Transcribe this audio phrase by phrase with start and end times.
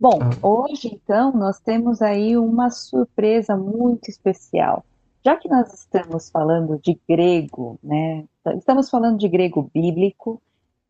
[0.00, 4.84] Bom, hoje então nós temos aí uma surpresa muito especial.
[5.24, 8.24] Já que nós estamos falando de grego, né?
[8.56, 10.40] Estamos falando de grego bíblico,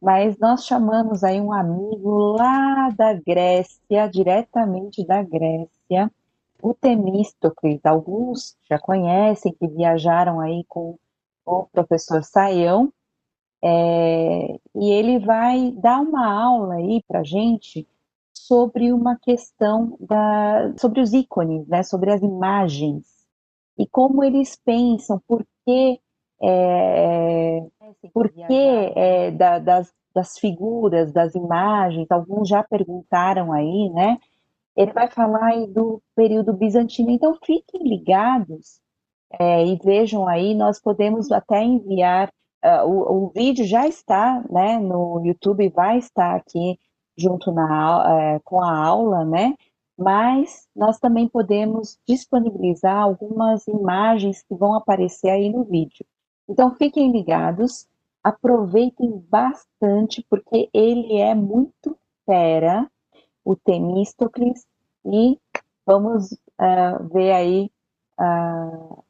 [0.00, 6.12] mas nós chamamos aí um amigo lá da Grécia, diretamente da Grécia,
[6.62, 7.80] o Temístocles.
[7.84, 10.98] Alguns já conhecem, que viajaram aí com
[11.46, 12.92] o professor Saião,
[13.62, 17.88] é, e ele vai dar uma aula aí para gente
[18.48, 23.04] sobre uma questão da, sobre os ícones, né, sobre as imagens.
[23.78, 26.00] E como eles pensam, por que,
[26.42, 27.62] é,
[28.12, 34.16] por que é, da, das, das figuras, das imagens, alguns já perguntaram aí, né?
[34.74, 38.80] Ele vai falar aí do período bizantino, então fiquem ligados
[39.38, 42.30] é, e vejam aí, nós podemos até enviar,
[42.64, 46.78] uh, o, o, vídeo já está né, no YouTube, vai estar aqui
[47.18, 49.54] junto na, é, com a aula, né?
[49.98, 56.06] Mas nós também podemos disponibilizar algumas imagens que vão aparecer aí no vídeo.
[56.48, 57.86] Então fiquem ligados,
[58.22, 62.88] aproveitem bastante, porque ele é muito fera,
[63.44, 64.64] o Temístocles,
[65.04, 65.38] e
[65.84, 67.70] vamos uh, ver aí
[68.20, 69.02] uh,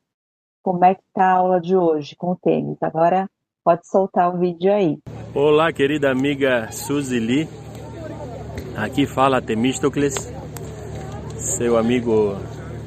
[0.63, 2.79] como é que está a aula de hoje com o tênis.
[2.83, 3.29] Agora
[3.63, 4.99] pode soltar o vídeo aí.
[5.35, 7.68] Olá, querida amiga Suzy Lee.
[8.81, 10.33] Aqui fala Temístocles,
[11.37, 12.37] seu amigo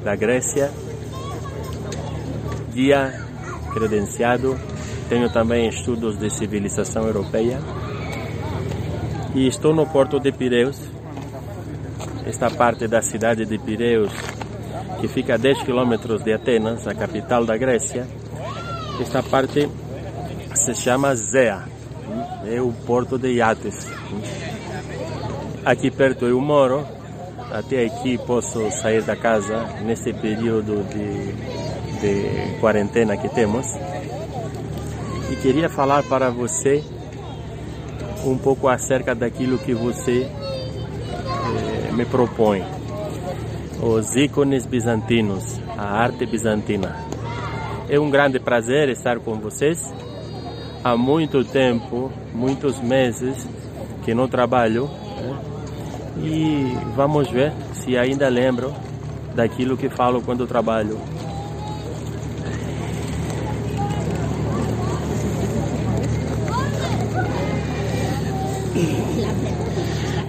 [0.02, 0.70] da Grécia,
[2.72, 3.12] guia
[3.74, 4.58] credenciado.
[5.10, 7.60] Tenho também estudos de civilização europeia.
[9.34, 10.80] E estou no porto de Pireus,
[12.24, 14.12] esta parte da cidade de Pireus,
[14.98, 18.08] que fica a 10 quilômetros de Atenas, a capital da Grécia.
[18.98, 19.68] Esta parte
[20.54, 21.64] se chama Zea,
[22.46, 23.86] é o porto de iates.
[25.64, 26.84] Aqui perto eu moro,
[27.52, 31.32] até aqui posso sair da casa nesse período de,
[32.00, 33.64] de quarentena que temos.
[35.30, 36.82] E queria falar para você
[38.24, 42.64] um pouco acerca daquilo que você eh, me propõe.
[43.80, 46.96] Os ícones bizantinos, a arte bizantina.
[47.88, 49.94] É um grande prazer estar com vocês.
[50.82, 53.46] Há muito tempo, muitos meses
[54.04, 54.90] que não trabalho
[56.22, 58.72] e vamos ver se ainda lembro
[59.34, 60.98] daquilo que falo quando trabalho.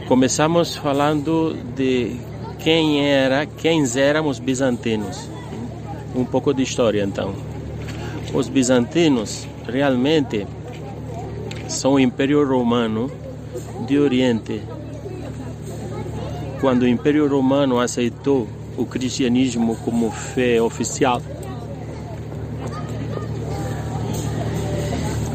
[0.07, 2.17] Começamos falando de
[2.59, 5.29] quem era, quem éramos bizantinos.
[6.15, 7.33] Um pouco de história então.
[8.33, 10.45] Os bizantinos realmente
[11.67, 13.09] são o Império Romano
[13.87, 14.61] de Oriente
[16.63, 18.47] quando o Império Romano aceitou
[18.77, 21.21] o cristianismo como fé oficial,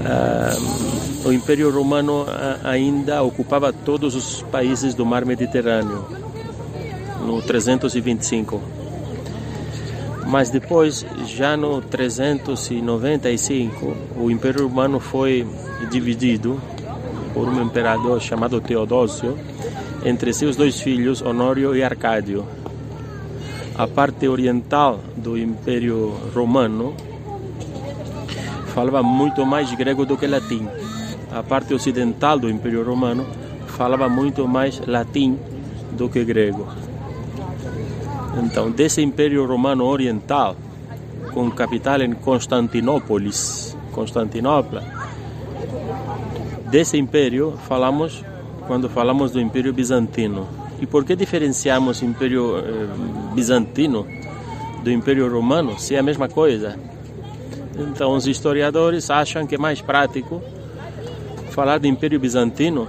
[0.07, 2.25] uh, o Império Romano
[2.65, 6.03] ainda ocupava todos os países do mar Mediterrâneo,
[7.27, 8.63] no 325.
[10.27, 15.47] Mas depois, já no 395, o Império Romano foi
[15.91, 16.59] dividido
[17.35, 19.37] por um imperador chamado Teodósio
[20.05, 22.47] entre seus dois filhos, Honório e Arcádio.
[23.77, 26.95] A parte oriental do Império Romano
[28.75, 30.67] falava muito mais grego do que latim.
[31.31, 33.27] A parte ocidental do Império Romano
[33.67, 35.39] falava muito mais latim
[35.93, 36.67] do que grego.
[38.43, 40.57] Então, desse Império Romano Oriental,
[41.33, 44.83] com capital em Constantinópolis, Constantinopla,
[46.71, 48.25] desse império falamos
[48.69, 50.47] quando falamos do Império Bizantino.
[50.81, 54.07] E por que diferenciamos o Império eh, Bizantino
[54.85, 56.79] do Império Romano se é a mesma coisa?
[57.77, 60.43] Então, os historiadores acham que é mais prático
[61.51, 62.89] falar do Império Bizantino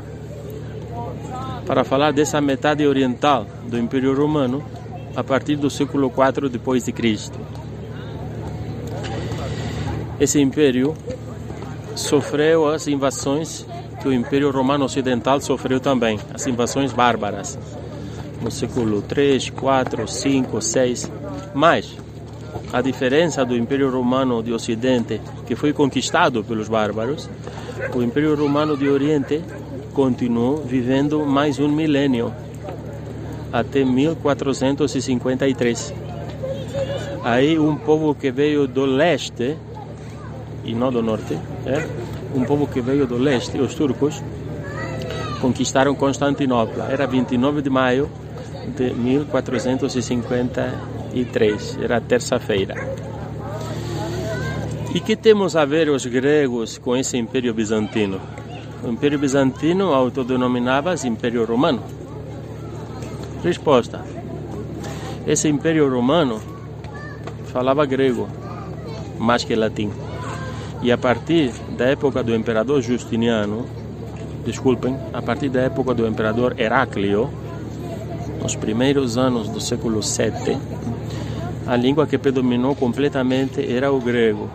[1.65, 4.63] para falar dessa metade oriental do Império Romano
[5.15, 7.39] a partir do século IV depois de Cristo.
[10.19, 10.93] Esse império
[11.95, 13.65] sofreu as invasões
[14.01, 17.59] que o Império Romano Ocidental sofreu também, as invasões bárbaras,
[18.41, 21.11] no século 3, 4, 5, 6.
[21.53, 21.97] Mas
[22.71, 27.29] a diferença do Império Romano de Ocidente, que foi conquistado pelos bárbaros,
[27.93, 29.41] o Império Romano de Oriente
[29.93, 32.33] continuou vivendo mais um milênio,
[33.51, 35.93] até 1453.
[37.23, 39.57] Aí um povo que veio do leste,
[40.63, 41.87] e não do norte, é,
[42.33, 44.21] um povo que veio do leste, os turcos,
[45.41, 46.89] conquistaram Constantinopla.
[46.91, 48.09] Era 29 de maio
[48.75, 52.75] de 1453, era terça-feira.
[54.93, 58.19] E que temos a ver os gregos com esse Império Bizantino?
[58.83, 61.83] O Império Bizantino autodenominava-se Império Romano.
[63.43, 64.03] Resposta:
[65.27, 66.41] Esse Império Romano
[67.51, 68.27] falava grego
[69.19, 69.91] mais que latim.
[70.81, 73.65] E a partir da época do imperador Justiniano,
[74.45, 77.29] desculpem, a partir da época do imperador Heráclio,
[78.41, 80.57] nos primeiros anos do século VII,
[81.67, 84.49] a língua que predominou completamente era o grego.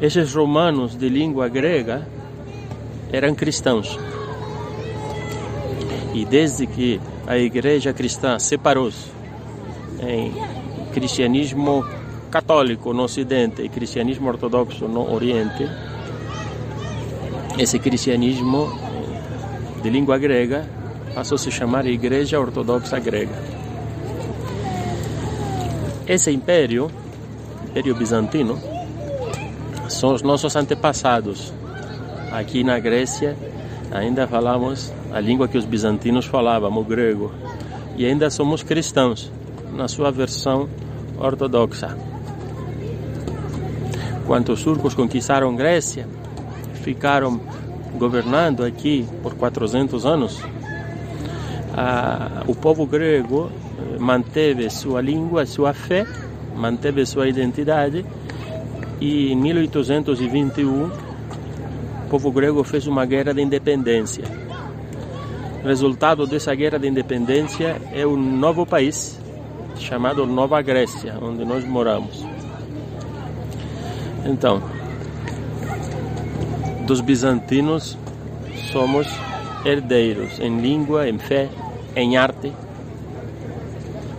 [0.00, 2.06] Esses romanos de língua grega
[3.12, 3.98] eram cristãos.
[6.14, 9.10] E desde que a igreja cristã separou-se
[10.00, 10.32] em
[10.92, 11.84] cristianismo
[12.32, 15.68] católico no Ocidente e cristianismo ortodoxo no Oriente,
[17.58, 18.72] esse cristianismo
[19.82, 20.66] de língua grega
[21.14, 23.36] passou a se chamar Igreja Ortodoxa Grega.
[26.08, 26.90] Esse império,
[27.68, 28.58] Império Bizantino,
[29.90, 31.52] são os nossos antepassados.
[32.30, 33.36] Aqui na Grécia
[33.90, 37.30] ainda falamos a língua que os bizantinos falavam, o grego,
[37.94, 39.30] e ainda somos cristãos,
[39.74, 40.66] na sua versão
[41.18, 42.11] ortodoxa.
[44.26, 46.06] Quando os turcos conquistaram Grécia,
[46.74, 47.40] ficaram
[47.98, 50.42] governando aqui por 400 anos,
[52.46, 56.06] o povo grego eh, manteve sua língua, sua fé,
[56.54, 58.04] manteve sua identidade
[59.00, 60.90] e em 1821 o
[62.10, 64.24] povo grego fez uma guerra de independência.
[65.64, 69.18] O resultado dessa guerra de independência é um novo país
[69.76, 72.22] chamado Nova Grécia, onde nós moramos.
[74.24, 74.62] Então,
[76.86, 77.98] dos bizantinos
[78.70, 79.08] somos
[79.64, 81.48] herdeiros em língua, em fé,
[81.96, 82.52] em arte.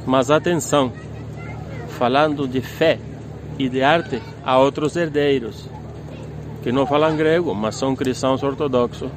[0.06, 0.92] Mas atenção,
[1.90, 3.00] falando de fé
[3.58, 5.70] e de arte, há outros herdeiros
[6.62, 9.12] que não falam grego, mas são cristãos ortodoxos,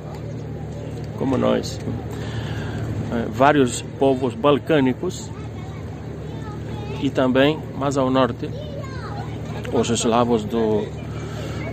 [1.18, 1.78] como nós.
[3.12, 5.30] Eh, vários povos balcânicos
[7.00, 8.48] e também mais ao norte
[9.76, 10.84] os eslavos do,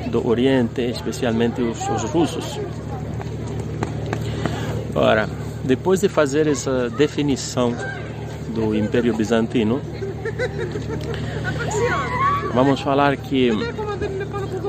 [0.07, 2.59] do Oriente, especialmente os, os russos.
[4.95, 5.27] Ora,
[5.63, 7.75] depois de fazer essa definição
[8.49, 9.81] do Império Bizantino,
[12.53, 13.49] vamos falar que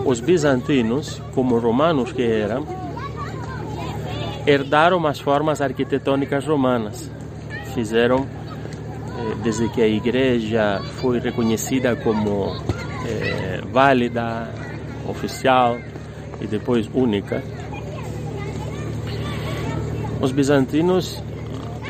[0.04, 2.66] os bizantinos, como romanos que eram,
[4.46, 7.10] herdaram as formas arquitetônicas romanas.
[7.74, 8.26] Fizeram,
[9.18, 12.54] eh, desde que a igreja foi reconhecida como
[13.06, 14.48] é, válida,
[15.08, 15.78] oficial
[16.40, 17.42] e depois única.
[20.20, 21.22] Os bizantinos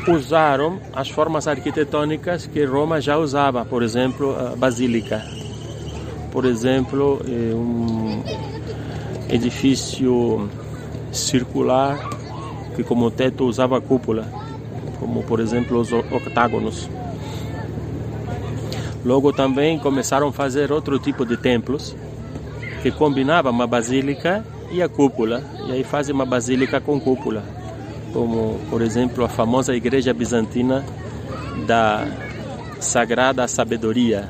[0.07, 5.23] usaram as formas arquitetônicas que Roma já usava, por exemplo, a basílica,
[6.31, 8.23] por exemplo, é, um
[9.29, 10.49] edifício
[11.11, 11.97] circular
[12.75, 14.27] que como teto usava cúpula,
[14.99, 16.89] como por exemplo os octágonos.
[19.05, 21.95] Logo também começaram a fazer outro tipo de templos
[22.81, 25.43] que combinava uma basílica e a cúpula.
[25.67, 27.43] E aí fazem uma basílica com cúpula,
[28.11, 30.83] como por exemplo a famosa igreja bizantina
[31.67, 32.07] da
[32.79, 34.27] Sagrada Sabedoria,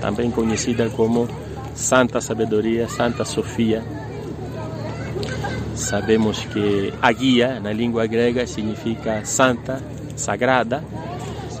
[0.00, 1.28] também conhecida como
[1.74, 3.82] Santa Sabedoria, Santa Sofia.
[5.74, 9.82] Sabemos que Agia, na língua grega, significa santa,
[10.16, 10.82] sagrada,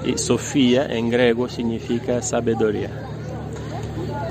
[0.04, 2.90] e Sofia, em grego, significa sabedoria.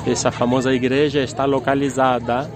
[0.05, 2.49] Essa famosa igreja está localizada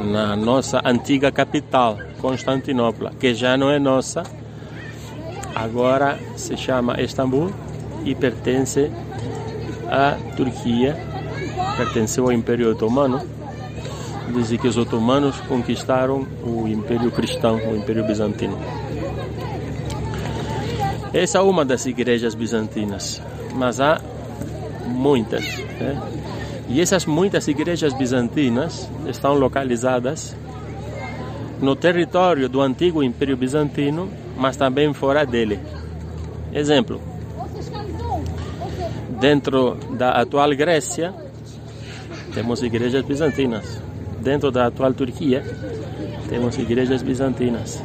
[0.00, 4.22] na nossa antiga capital, Constantinopla, que já não é nossa,
[5.54, 7.52] agora se chama Istambul
[8.04, 8.90] e pertence
[9.88, 10.96] à Turquia,
[11.76, 13.20] pertenceu ao Império Otomano,
[14.32, 18.58] desde que os otomanos conquistaram o Império Cristão, o Império Bizantino.
[21.14, 23.22] Essa é uma das igrejas bizantinas,
[23.54, 24.00] mas há
[24.84, 25.44] muitas.
[25.78, 26.02] Né?
[26.68, 30.36] E essas muitas igrejas bizantinas estão localizadas
[31.60, 35.60] no território do antigo Império Bizantino, mas também fora dele.
[36.52, 37.00] Exemplo:
[39.20, 41.14] dentro da atual Grécia,
[42.34, 43.80] temos igrejas bizantinas.
[44.20, 45.44] Dentro da atual Turquia,
[46.28, 47.80] temos igrejas bizantinas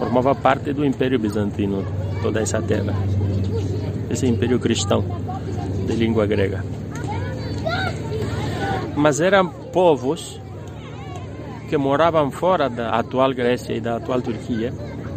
[0.00, 1.84] formava parte do Império Bizantino,
[2.22, 2.94] toda essa terra.
[4.08, 5.04] Esse Império cristão
[5.86, 6.64] de língua grega.
[8.96, 10.40] Mas eram povos
[11.68, 14.72] que moravam fora da atual Grécia e da atual Turquia,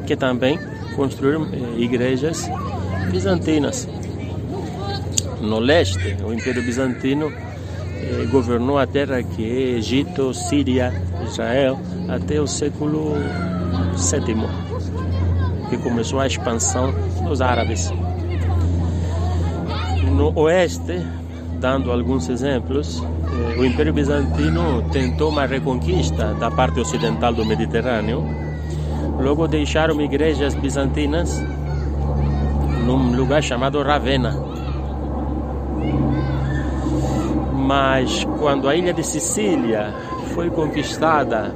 [0.05, 0.59] que também
[0.97, 2.49] construir eh, igrejas
[3.09, 3.87] bizantinas.
[5.41, 10.93] No leste, o Império Bizantino eh, governou a terra que é Egito, Síria,
[11.25, 13.13] Israel, até o século
[13.95, 14.72] VII,
[15.69, 17.91] que começou a expansão dos árabes.
[20.15, 21.01] No oeste,
[21.59, 28.23] dando alguns exemplos, eh, o Império Bizantino tentou uma reconquista da parte ocidental do Mediterrâneo.
[29.19, 31.41] Logo deixaram igrejas bizantinas
[32.85, 34.37] num lugar chamado Ravenna.
[37.53, 39.93] Mas quando a ilha de Sicília
[40.33, 41.55] foi conquistada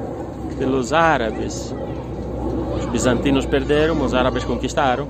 [0.57, 1.75] pelos árabes,
[2.91, 5.07] bizantinos perderam, os árabes conquistaram.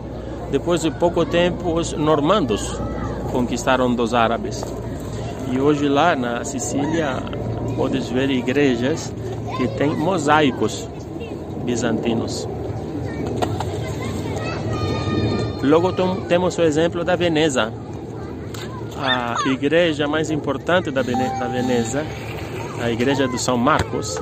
[0.52, 2.80] Depois de pouco tempo, os normandos
[3.32, 4.64] conquistaram dos árabes.
[5.52, 7.22] E hoje lá na Sicília
[7.76, 9.14] podes ver igrejas
[9.58, 10.88] que têm mosaicos
[11.64, 12.48] bizantinos.
[15.62, 15.92] Logo
[16.28, 17.74] temos o exemplo da Veneza.
[19.00, 22.06] A igreja mais importante da Veneza,
[22.82, 24.20] a igreja do São Marcos,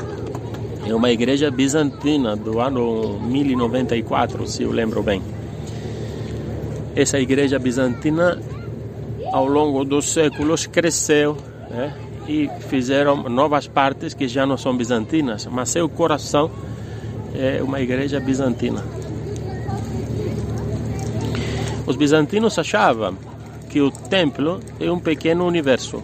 [0.86, 5.22] é uma igreja bizantina do ano 1094, se eu lembro bem.
[6.96, 8.40] Essa igreja bizantina,
[9.32, 11.36] ao longo dos séculos, cresceu
[11.70, 11.94] né?
[12.28, 16.52] e fizeram novas partes que já não são bizantinas, mas seu coração
[17.34, 18.84] é uma igreja bizantina.
[21.88, 23.18] Os bizantinos achavam
[23.70, 26.02] que o templo é um pequeno universo.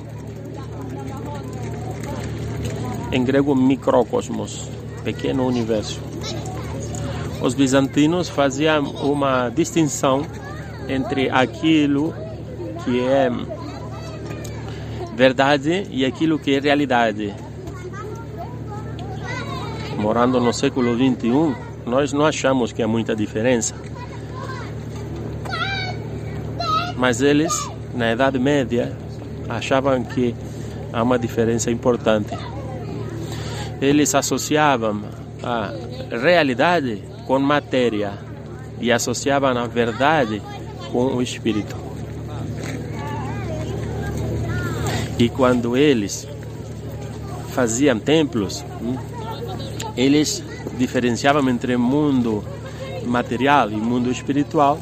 [3.12, 4.70] Em grego, microcosmos,
[5.04, 6.00] pequeno universo.
[7.42, 10.26] Os bizantinos faziam uma distinção
[10.88, 12.14] entre aquilo
[12.84, 13.30] que é
[15.16, 17.34] verdade e aquilo que é realidade.
[19.98, 21.54] Morando no século 21,
[21.86, 23.76] nós não achamos que há muita diferença.
[26.96, 27.54] Mas eles,
[27.94, 28.96] na Idade Média,
[29.50, 30.36] achavam que
[30.94, 32.38] há uma diferença importante.
[33.82, 35.02] Eles associavam
[35.44, 35.74] a
[36.10, 38.14] realidade com matéria
[38.80, 40.42] e associavam a verdade
[40.92, 41.76] com o espírito.
[45.18, 46.28] E quando eles
[47.54, 48.96] faziam templos, hum,
[49.96, 50.44] eles
[50.78, 52.44] diferenciavam entre mundo
[53.06, 54.80] material e mundo espiritual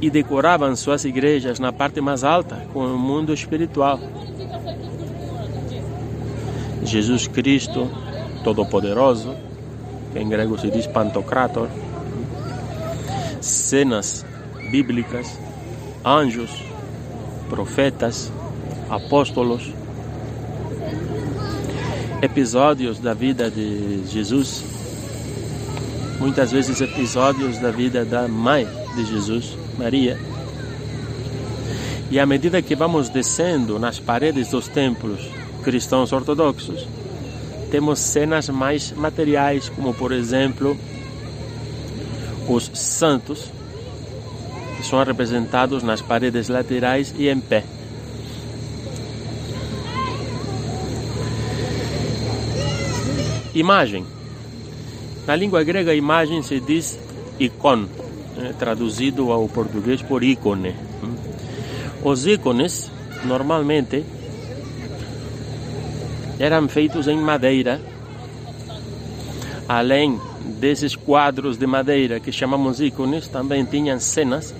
[0.00, 4.00] e decoravam suas igrejas na parte mais alta com o mundo espiritual.
[6.90, 7.88] Jesus Cristo,
[8.42, 9.36] Todo-Poderoso,
[10.12, 11.68] que em grego se diz Pantocrator,
[13.40, 14.26] cenas
[14.72, 15.38] bíblicas,
[16.04, 16.50] anjos,
[17.48, 18.32] profetas,
[18.88, 19.72] apóstolos,
[22.20, 24.64] episódios da vida de Jesus,
[26.18, 28.66] muitas vezes episódios da vida da mãe
[28.96, 30.18] de Jesus, Maria.
[32.10, 36.86] E à medida que vamos descendo nas paredes dos templos cristãos ortodoxos,
[37.70, 40.76] temos cenas mais materiais, como por exemplo
[42.48, 43.50] os santos,
[44.76, 47.64] que são representados nas paredes laterais e em pé.
[53.54, 54.06] Imagem.
[55.26, 56.98] Na língua grega, imagem se diz
[57.38, 57.86] icon,
[58.36, 60.74] né, traduzido ao português por ícone.
[62.02, 62.90] Os ícones,
[63.24, 64.04] normalmente,
[66.40, 67.80] eram feitos em madeira.
[69.68, 70.18] Além
[70.58, 74.54] desses quadros de madeira que chamamos ícones, também tinham cenas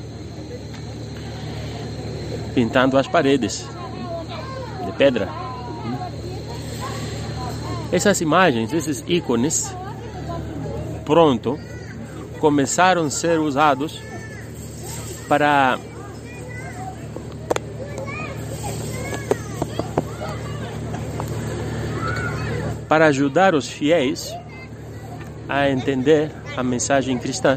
[2.55, 3.67] pintando as paredes
[4.85, 5.29] de pedra.
[7.91, 9.75] Essas imagens, esses ícones,
[11.05, 11.59] pronto,
[12.39, 13.99] começaram a ser usados
[15.27, 15.79] para
[22.91, 24.35] para ajudar os fiéis
[25.49, 27.57] a entender a mensagem cristã.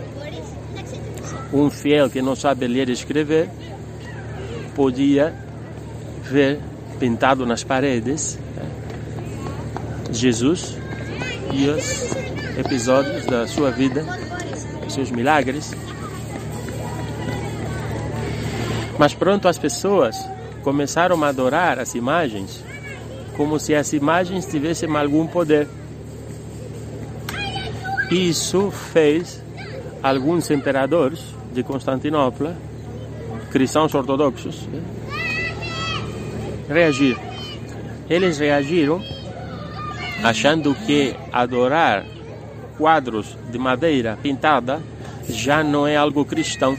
[1.52, 3.50] Um fiel que não sabe ler e escrever
[4.76, 5.34] podia
[6.22, 6.60] ver
[7.00, 8.64] pintado nas paredes né,
[10.12, 10.78] Jesus
[11.52, 12.16] e os
[12.56, 14.06] episódios da sua vida
[14.88, 15.72] seus milagres.
[19.00, 20.16] Mas pronto as pessoas
[20.62, 22.64] começaram a adorar as imagens
[23.36, 25.68] como se as imagens tivessem algum poder.
[28.12, 29.44] Isso fez
[30.02, 31.20] alguns imperadores
[31.54, 32.56] de Constantinopla,
[33.52, 34.68] cristãos ortodoxos,
[36.68, 37.18] reagir.
[38.10, 39.02] Eles reagiram
[40.24, 42.06] achando que adorar
[42.78, 44.82] quadros de madeira pintada
[45.28, 46.78] já não é algo cristão,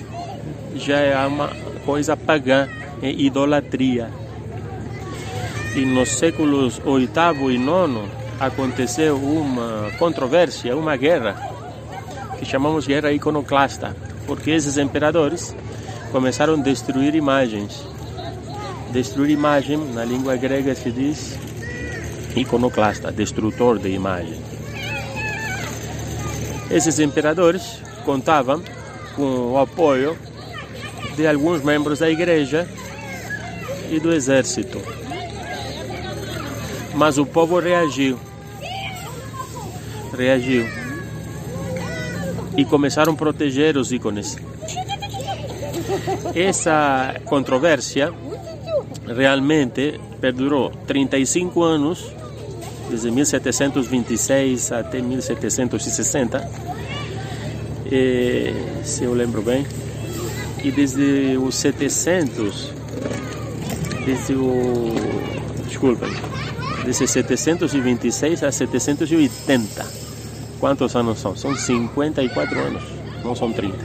[0.75, 1.51] já é uma
[1.85, 2.69] coisa pagã,
[3.03, 4.24] é idolatria.
[5.75, 11.37] E nos séculos oitavo e nono aconteceu uma controvérsia, uma guerra,
[12.39, 15.55] que chamamos guerra iconoclasta, porque esses imperadores
[16.13, 17.85] começaram a destruir imagens.
[18.93, 21.37] Destruir imagem, na língua grega se diz
[22.37, 24.41] iconoclasta, destrutor de imagem.
[26.71, 28.63] Esses imperadores contavam
[29.17, 30.17] com o apoio
[31.17, 32.69] de alguns membros da igreja
[33.91, 34.81] e do exército.
[36.95, 38.19] Mas o povo reagiu.
[40.17, 40.65] Reagiu.
[42.57, 44.37] E começaram a proteger os ícones.
[46.35, 48.13] Essa controvérsia
[49.07, 52.13] realmente perdurou 35 anos,
[52.89, 56.51] desde 1726 até 1760,
[57.91, 59.67] e, se eu lembro bem,
[60.63, 62.71] e desde os 700,
[64.07, 64.95] desde o.
[65.67, 66.11] Desculpem,
[66.85, 69.87] desde 726 a 780.
[70.61, 71.37] Quantos anos são?
[71.37, 72.83] São 54 anos,
[73.25, 73.77] não são 30.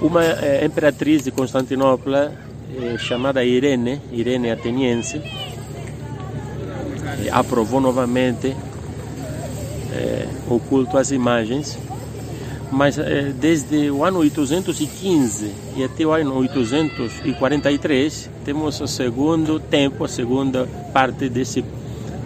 [0.00, 2.32] Uma é, imperatriz de Constantinopla
[2.76, 5.18] é, chamada Irene, Irene Ateniense,
[7.24, 8.56] é, aprovou novamente
[10.48, 11.78] o culto às imagens
[12.72, 20.02] mas é, desde o ano 815 e até o ano 843 temos o segundo tempo,
[20.04, 21.62] a segunda parte desse,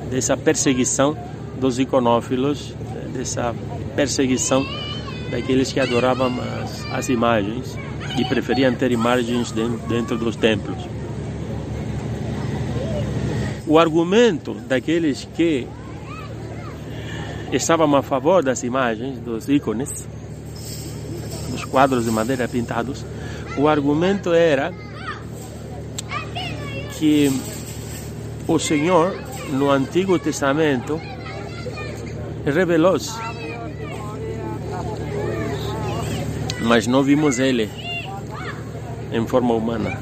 [0.08, 1.18] dessa perseguição
[1.60, 2.72] dos iconófilos,
[3.12, 3.52] dessa
[3.96, 4.64] perseguição
[5.32, 7.76] daqueles que adoravam as, as imagens
[8.16, 10.78] e preferiam ter imagens dentro, dentro dos templos.
[13.66, 15.66] O argumento daqueles que
[17.52, 20.06] estavam a favor das imagens, dos ícones,
[21.76, 23.04] quadros de madeira pintados,
[23.58, 24.72] o argumento era
[26.98, 27.30] que
[28.48, 29.14] o Senhor,
[29.52, 30.98] no Antigo Testamento,
[32.46, 33.12] revelou-se,
[36.62, 37.68] mas não vimos Ele
[39.12, 39.98] em forma humana,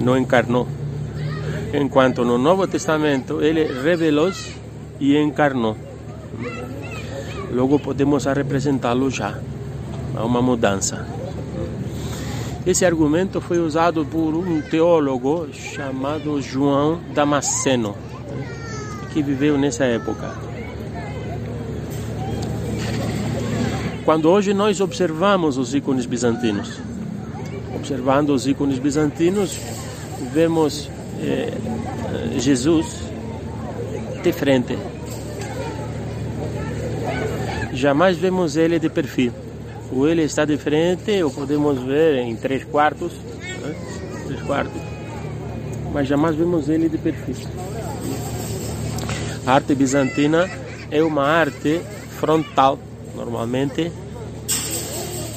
[0.00, 0.68] não encarnou.
[1.74, 4.54] Enquanto no Novo Testamento Ele revelou-se
[5.00, 5.76] e encarnou.
[7.52, 9.49] Logo podemos representá-lo já
[10.16, 11.06] a uma mudança.
[12.66, 17.96] Esse argumento foi usado por um teólogo chamado João Damasceno,
[19.12, 20.34] que viveu nessa época.
[24.04, 26.80] Quando hoje nós observamos os ícones bizantinos,
[27.74, 29.56] observando os ícones bizantinos,
[30.32, 30.90] vemos
[31.22, 31.52] eh,
[32.38, 33.02] Jesus
[34.22, 34.78] de frente.
[37.72, 39.32] Jamais vemos ele de perfil.
[39.92, 43.12] O ele está de frente, o podemos ver em três quartos,
[43.60, 43.74] né?
[44.26, 44.80] três quartos,
[45.92, 47.34] mas jamais vemos ele de perfil.
[49.46, 50.48] A arte bizantina
[50.90, 51.80] é uma arte
[52.18, 52.78] frontal,
[53.16, 53.90] normalmente,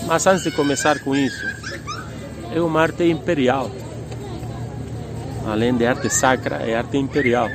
[0.06, 1.46] mas antes de começar com isso,
[2.54, 3.72] é uma arte imperial.
[5.48, 7.50] Além de arte sacra, é arte imperial.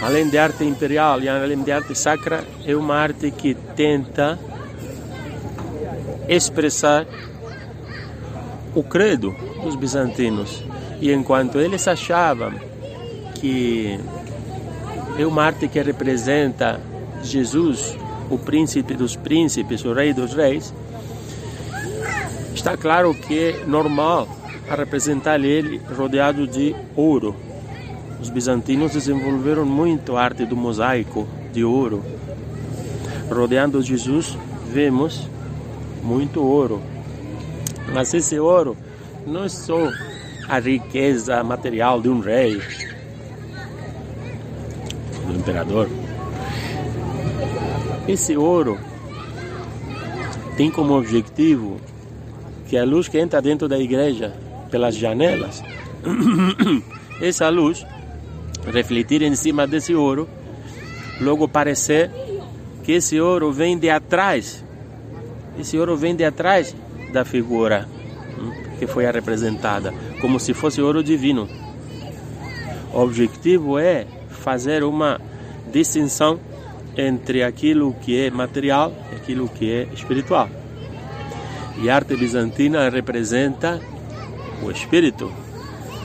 [0.00, 4.38] Além de arte imperial e além de arte sacra, é uma arte que tenta
[6.28, 7.06] expressar
[8.74, 10.62] o credo dos bizantinos.
[11.00, 12.52] E enquanto eles achavam
[13.34, 13.98] que
[15.18, 16.80] é uma arte que representa
[17.22, 17.96] Jesus,
[18.30, 20.72] o príncipe dos príncipes, o rei dos reis,
[22.54, 24.28] está claro que é normal
[24.68, 27.47] representar ele rodeado de ouro
[28.20, 32.02] os bizantinos desenvolveram muito a arte do mosaico de ouro.
[33.30, 34.36] Rodeando Jesus,
[34.72, 35.28] vemos
[36.02, 36.82] muito ouro.
[37.92, 38.76] Mas esse ouro
[39.26, 39.88] não é só
[40.48, 42.60] a riqueza material de um rei,
[45.26, 45.88] do imperador.
[48.08, 48.78] Esse ouro
[50.56, 51.78] tem como objetivo
[52.66, 54.34] que a luz que entra dentro da igreja
[54.70, 55.62] pelas janelas,
[57.20, 57.86] essa luz
[58.70, 60.28] refletir em cima desse ouro,
[61.20, 62.10] logo parecer
[62.82, 64.64] que esse ouro vem de atrás,
[65.58, 66.74] esse ouro vem de atrás
[67.12, 67.88] da figura
[68.38, 71.48] hum, que foi representada, como se fosse ouro divino.
[72.92, 75.20] O objetivo é fazer uma
[75.70, 76.40] distinção
[76.96, 80.48] entre aquilo que é material e aquilo que é espiritual.
[81.80, 83.80] E a arte bizantina representa
[84.62, 85.30] o espírito.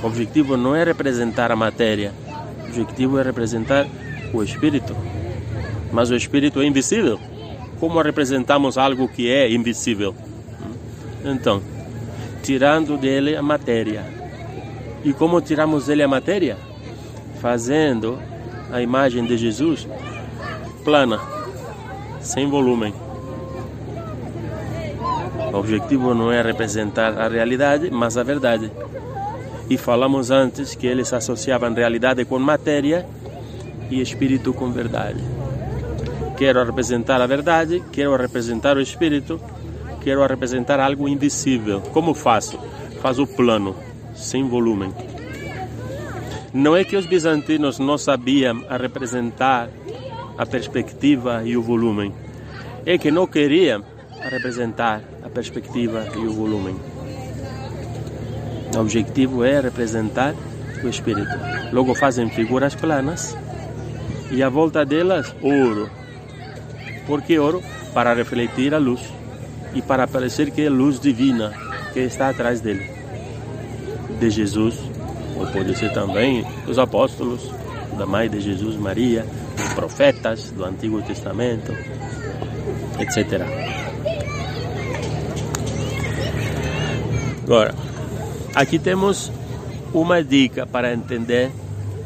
[0.03, 2.13] O objetivo não é representar a matéria,
[2.81, 3.87] objetivo é representar
[4.33, 4.95] o espírito.
[5.91, 7.19] mas o espírito é invisível.
[7.79, 10.15] Como representamos algo que é invisível?
[11.23, 11.61] Então,
[12.41, 14.03] tirando dele a matéria.
[15.03, 16.57] E como tiramos dele a matéria?
[17.39, 18.17] Fazendo
[18.71, 19.87] a imagem de Jesus
[20.83, 21.19] plana,
[22.19, 22.93] sem volume.
[25.53, 28.71] O objetivo não é representar a realidade, mas a verdade.
[29.69, 33.05] E falamos antes que eles associavam realidade com matéria
[33.89, 35.23] e espírito com verdade.
[36.37, 39.39] Quero representar a verdade, quero representar o espírito,
[40.01, 41.81] quero representar algo invisível.
[41.93, 42.59] Como faço?
[43.01, 43.75] Faço plano,
[44.15, 44.93] sem volume.
[46.53, 49.69] Não é que os bizantinos não sabiam representar
[50.37, 52.13] a perspectiva e o volume,
[52.85, 53.83] é que não queriam
[54.29, 56.92] representar a perspectiva e o volume.
[58.75, 60.33] O objetivo é representar
[60.83, 61.29] o espírito.
[61.71, 63.37] Logo fazem figuras planas
[64.31, 65.89] e à volta delas ouro.
[67.05, 67.61] Por que ouro?
[67.93, 69.01] Para refletir a luz
[69.75, 71.53] e para parecer que é luz divina
[71.93, 72.89] que está atrás dele.
[74.19, 74.79] De Jesus,
[75.37, 77.51] ou pode ser também dos apóstolos,
[77.97, 81.71] da mãe de Jesus, Maria, dos profetas do Antigo Testamento,
[82.99, 83.41] etc.
[87.43, 87.75] Agora,
[88.53, 89.31] aqui temos
[89.93, 91.51] uma dica para entender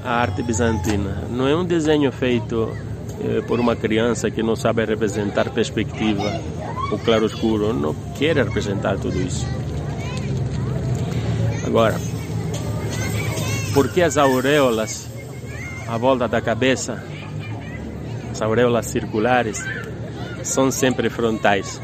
[0.03, 1.23] a arte bizantina.
[1.29, 2.69] Não é um desenho feito
[3.21, 6.41] eh, por uma criança que não sabe representar perspectiva
[6.91, 9.45] ou claro-escuro, não quer representar tudo isso.
[11.65, 11.99] Agora,
[13.73, 15.07] por que as auréolas
[15.87, 17.03] à volta da cabeça,
[18.31, 19.63] as auréolas circulares,
[20.43, 21.81] são sempre frontais?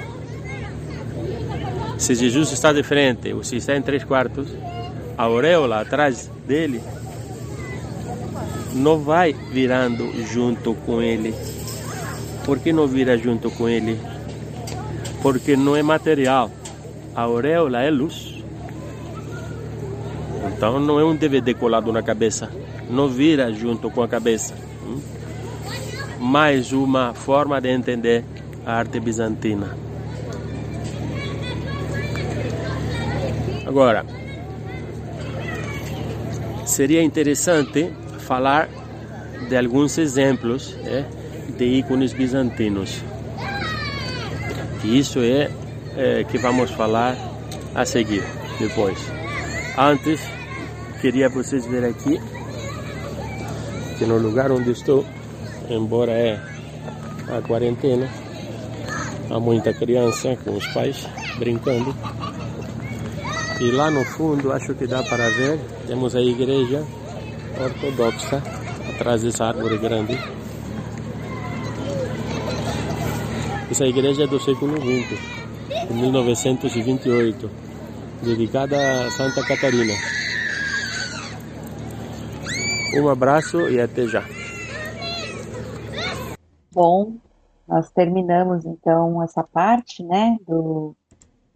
[1.97, 4.47] Se Jesus está de frente ou se está em três quartos,
[5.17, 6.81] a auréola atrás dele
[8.73, 11.33] não vai virando junto com ele.
[12.45, 13.97] Por que não vira junto com ele?
[15.21, 16.51] Porque não é material.
[17.15, 18.43] A auréola é luz.
[20.47, 22.51] Então não é um DVD colado na cabeça.
[22.89, 24.55] Não vira junto com a cabeça.
[24.85, 24.99] Hum?
[26.19, 28.25] Mais uma forma de entender
[28.65, 29.77] a arte bizantina.
[33.73, 34.05] Agora,
[36.63, 38.69] seria interessante falar
[39.49, 41.03] de alguns exemplos é,
[41.57, 43.01] de ícones bizantinos.
[44.83, 45.49] E isso é,
[45.97, 47.17] é que vamos falar
[47.73, 48.23] a seguir,
[48.59, 48.99] depois.
[49.75, 50.21] Antes,
[51.01, 52.21] queria vocês ver aqui
[53.97, 55.03] que no lugar onde estou,
[55.67, 56.39] embora é
[57.27, 58.07] a quarentena,
[59.31, 61.07] há muita criança com os pais
[61.39, 61.95] brincando.
[63.63, 66.85] E lá no fundo, acho que dá para ver, temos a igreja
[67.57, 68.43] ortodoxa
[68.93, 70.17] atrás dessa árvore grande.
[73.71, 77.49] Essa igreja é do século XX, de 1928,
[78.21, 79.93] dedicada a Santa Catarina.
[82.97, 84.25] Um abraço e até já.
[86.73, 87.15] Bom,
[87.65, 90.37] nós terminamos então essa parte, né?
[90.45, 90.93] Do,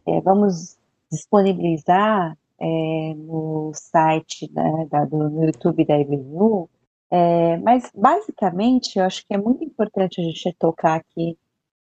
[0.08, 0.77] é, vamos
[1.12, 6.70] disponibilizar é, no site né, da, do, no YouTube da IBNU,
[7.10, 11.38] é, mas basicamente eu acho que é muito importante a gente tocar aqui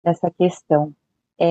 [0.04, 0.94] nessa questão.
[1.38, 1.44] É,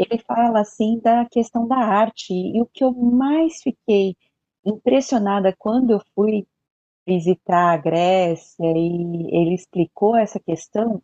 [0.00, 4.16] ele fala assim da questão da arte e o que eu mais fiquei
[4.64, 6.46] impressionada quando eu fui
[7.06, 11.02] visitar a Grécia e ele explicou essa questão,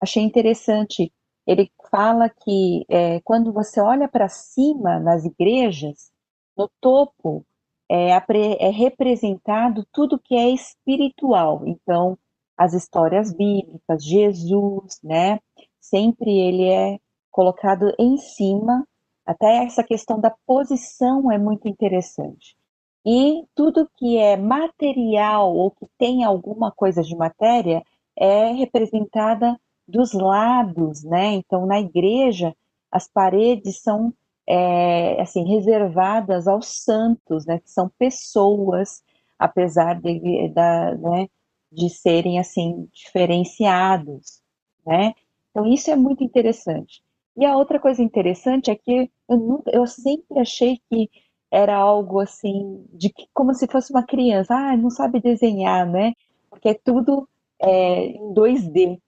[0.00, 1.12] achei interessante.
[1.46, 6.10] Ele fala que é, quando você olha para cima nas igrejas,
[6.56, 7.46] no topo
[7.88, 11.62] é, é representado tudo que é espiritual.
[11.66, 12.18] Então,
[12.56, 15.38] as histórias bíblicas, Jesus, né?
[15.80, 16.98] Sempre ele é
[17.30, 18.86] colocado em cima.
[19.24, 22.56] Até essa questão da posição é muito interessante.
[23.04, 27.84] E tudo que é material ou que tem alguma coisa de matéria
[28.18, 31.34] é representada dos lados, né?
[31.34, 32.54] Então, na igreja,
[32.90, 34.12] as paredes são
[34.48, 39.02] é, assim reservadas aos santos, né, que são pessoas,
[39.38, 41.28] apesar de, da, né,
[41.72, 44.40] de serem assim diferenciados,
[44.86, 45.14] né?
[45.50, 47.02] Então isso é muito interessante.
[47.36, 51.10] E a outra coisa interessante é que eu, nunca, eu sempre achei que
[51.50, 56.12] era algo assim de que, como se fosse uma criança, ah, não sabe desenhar, né?
[56.50, 57.28] Porque é tudo
[57.60, 59.00] é, em 2D.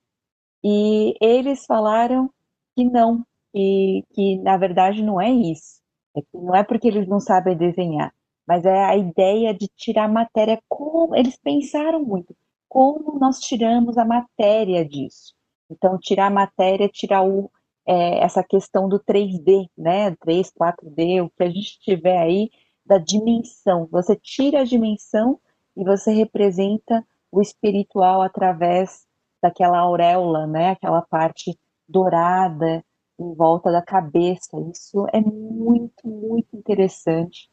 [0.64, 2.31] E eles falaram
[2.77, 5.81] que não, que, que na verdade não é isso.
[6.16, 8.12] É não é porque eles não sabem desenhar,
[8.47, 12.35] mas é a ideia de tirar matéria como eles pensaram muito,
[12.68, 15.35] como nós tiramos a matéria disso.
[15.71, 17.51] Então, tirar a matéria, tirar o,
[17.87, 20.14] é, essa questão do 3D, né?
[20.16, 22.51] 3, 4D, o que a gente tiver aí
[22.85, 23.87] da dimensão.
[23.90, 25.38] Você tira a dimensão
[25.77, 29.07] e você representa o espiritual através
[29.42, 30.70] daquela auréola, né?
[30.70, 32.85] Aquela parte dourada
[33.18, 34.59] em volta da cabeça.
[34.72, 37.51] Isso é muito, muito interessante,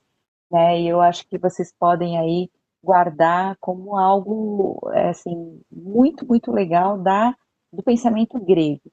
[0.52, 0.80] né?
[0.80, 2.50] E eu acho que vocês podem aí
[2.84, 7.36] guardar como algo é, assim muito, muito legal da
[7.74, 8.90] do pensamento grego.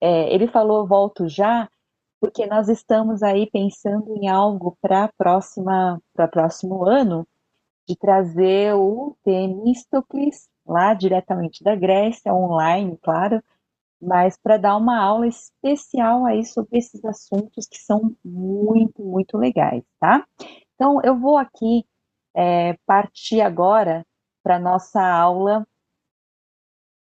[0.00, 1.68] É, ele falou volto já
[2.20, 7.26] porque nós estamos aí pensando em algo para próxima para próximo ano
[7.86, 13.42] de trazer o Temístocles lá diretamente da Grécia online, claro,
[14.00, 19.84] mas para dar uma aula especial aí sobre esses assuntos que são muito, muito legais,
[20.00, 20.26] tá?
[20.74, 21.86] Então, eu vou aqui
[22.34, 24.04] é, partir agora
[24.42, 25.64] para a nossa aula,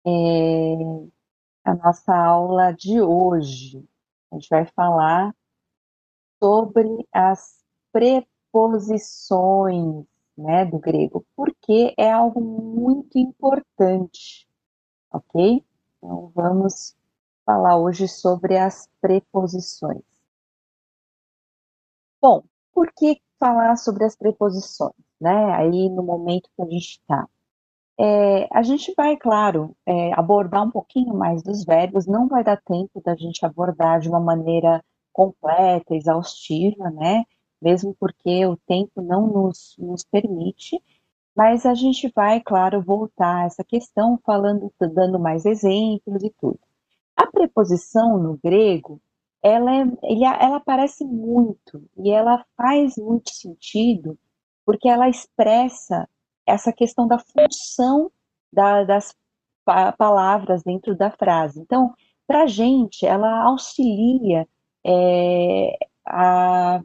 [0.05, 0.75] é,
[1.65, 3.83] a nossa aula de hoje.
[4.31, 5.35] A gente vai falar
[6.41, 10.05] sobre as preposições
[10.37, 14.47] né, do grego, porque é algo muito importante,
[15.11, 15.63] ok?
[15.97, 16.95] Então, vamos
[17.45, 20.03] falar hoje sobre as preposições.
[22.21, 22.43] Bom,
[22.73, 25.53] por que falar sobre as preposições, né?
[25.53, 27.27] Aí no momento que a gente está.
[27.97, 32.61] É, a gente vai, claro, é, abordar um pouquinho mais dos verbos, não vai dar
[32.61, 37.23] tempo da gente abordar de uma maneira completa, exaustiva, né?
[37.65, 40.79] Mesmo porque o tempo não nos, nos permite,
[41.35, 46.59] mas a gente vai, claro, voltar a essa questão falando, dando mais exemplos e tudo.
[47.17, 49.01] A preposição no grego,
[49.41, 49.83] ela, é,
[50.39, 54.15] ela aparece muito e ela faz muito sentido
[54.63, 56.07] porque ela expressa
[56.45, 58.11] essa questão da função
[58.53, 59.15] da, das
[59.65, 61.59] pa palavras dentro da frase.
[61.59, 61.93] Então,
[62.27, 64.47] para a gente, ela auxilia
[64.85, 65.75] é,
[66.05, 66.81] a,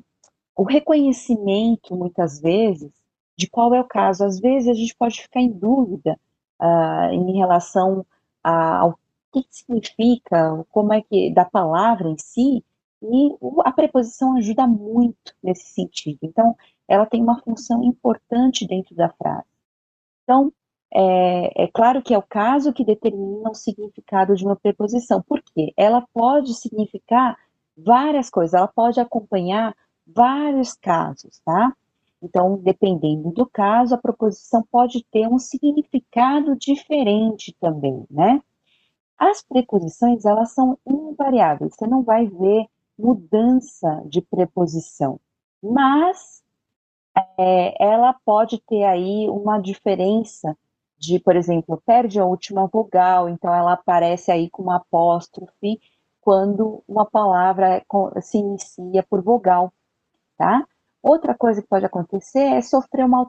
[0.60, 2.92] o reconhecimento, muitas vezes,
[3.34, 4.22] de qual é o caso.
[4.22, 6.20] Às vezes a gente pode ficar em dúvida
[6.60, 8.04] uh, em relação
[8.44, 8.98] a, ao
[9.32, 12.62] que significa, como é que, da palavra em si,
[13.02, 16.18] e a preposição ajuda muito nesse sentido.
[16.20, 16.54] Então,
[16.86, 19.48] ela tem uma função importante dentro da frase.
[20.24, 20.52] Então,
[20.92, 25.72] é, é, claro que é o caso que determina o significado de uma preposição, porque
[25.74, 27.38] ela pode significar
[27.74, 29.74] várias coisas, ela pode acompanhar
[30.14, 31.74] vários casos, tá?
[32.22, 38.42] Então, dependendo do caso, a proposição pode ter um significado diferente também, né?
[39.18, 42.66] As preposições, elas são invariáveis, você não vai ver
[42.98, 45.18] mudança de preposição,
[45.62, 46.42] mas
[47.38, 50.56] é, ela pode ter aí uma diferença
[50.98, 55.80] de, por exemplo, perde a última vogal, então ela aparece aí com uma apóstrofe
[56.20, 57.82] quando uma palavra
[58.20, 59.72] se inicia por vogal,
[60.40, 60.66] tá?
[61.02, 63.26] Outra coisa que pode acontecer é sofrer uma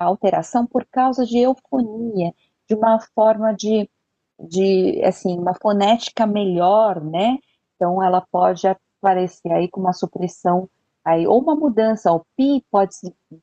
[0.00, 2.32] alteração por causa de eufonia,
[2.66, 3.90] de uma forma de,
[4.40, 7.38] de, assim, uma fonética melhor, né?
[7.76, 10.66] Então, ela pode aparecer aí com uma supressão,
[11.04, 12.94] aí, ou uma mudança, o pi pode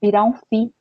[0.02, 0.74] virar um fi,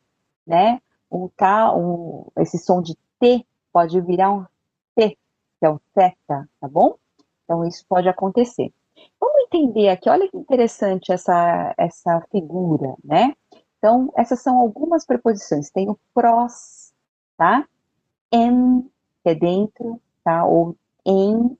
[0.46, 0.80] né?
[1.12, 4.46] Um tá, um, esse som de T pode virar um
[4.94, 5.18] T,
[5.60, 6.96] que é o teta, tá bom?
[7.44, 8.72] Então, isso pode acontecer.
[9.50, 13.34] Entender aqui, olha que interessante essa, essa figura, né?
[13.78, 15.70] Então, essas são algumas preposições.
[15.70, 16.92] Tem o pros,
[17.36, 17.66] tá?
[18.30, 18.82] En,
[19.22, 20.44] que é dentro, tá?
[20.44, 21.56] Ou em,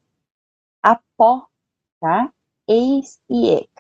[0.83, 1.47] apó,
[2.01, 2.31] tá?
[2.69, 3.71] Eis e ek.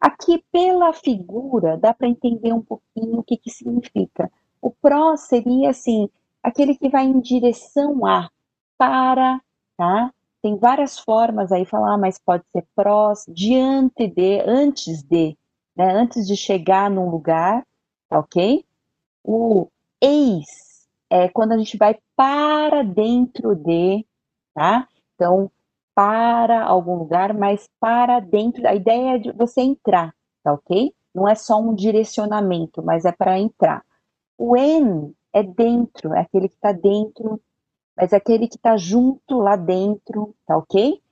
[0.00, 4.30] Aqui, pela figura, dá para entender um pouquinho o que, que significa.
[4.62, 6.08] O pró seria, assim,
[6.42, 8.30] aquele que vai em direção a,
[8.76, 9.40] para,
[9.76, 10.14] tá?
[10.48, 15.36] Tem várias formas aí, falar, ah, mas pode ser prós, diante de, antes de,
[15.76, 17.62] né, antes de chegar num lugar,
[18.08, 18.64] tá ok?
[19.22, 19.68] O
[20.00, 20.46] eis
[21.10, 24.06] é quando a gente vai para dentro de,
[24.54, 24.88] tá?
[25.14, 25.50] Então,
[25.94, 30.94] para algum lugar, mas para dentro, a ideia é de você entrar, tá ok?
[31.14, 33.84] Não é só um direcionamento, mas é para entrar.
[34.38, 37.38] O en é dentro, é aquele que está dentro
[37.98, 41.02] mas aquele que está junto lá dentro, tá ok?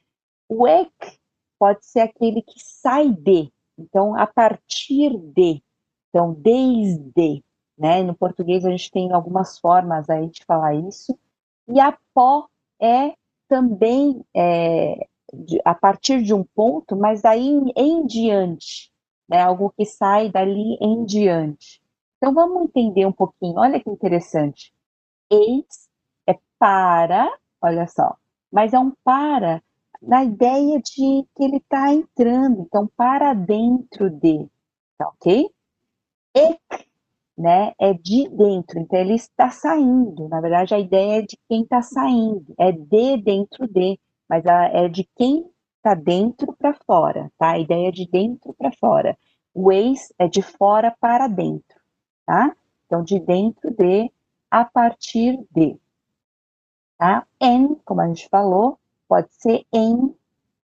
[0.49, 1.19] O ek
[1.59, 5.61] pode ser aquele que sai de, então a partir de,
[6.09, 7.43] então desde,
[7.77, 8.05] né?
[8.05, 11.19] No português a gente tem algumas formas aí de falar isso.
[11.67, 12.47] E a pó
[12.81, 13.15] é
[13.49, 18.93] também é, de, a partir de um ponto, mas aí em, em diante,
[19.29, 19.43] né?
[19.43, 21.83] Algo que sai dali em diante.
[22.19, 23.59] Então vamos entender um pouquinho.
[23.59, 24.73] Olha que interessante.
[25.29, 25.86] Eis
[26.59, 28.17] para, olha só,
[28.53, 29.63] mas é um para
[30.03, 34.47] na ideia de que ele está entrando, então para dentro de,
[34.99, 35.51] tá ok?
[36.35, 36.87] Ek,
[37.37, 41.63] né, é de dentro, então ele está saindo, na verdade a ideia é de quem
[41.63, 45.47] está saindo, é de dentro de, mas é de quem
[45.87, 47.53] está dentro para fora, tá?
[47.53, 49.17] A ideia é de dentro para fora.
[49.55, 51.81] O ex é de fora para dentro,
[52.27, 52.55] tá?
[52.87, 54.11] Então, de dentro de,
[54.51, 55.77] a partir de.
[56.99, 57.27] Tá?
[57.41, 58.79] En, como a gente falou,
[59.09, 60.15] pode ser em,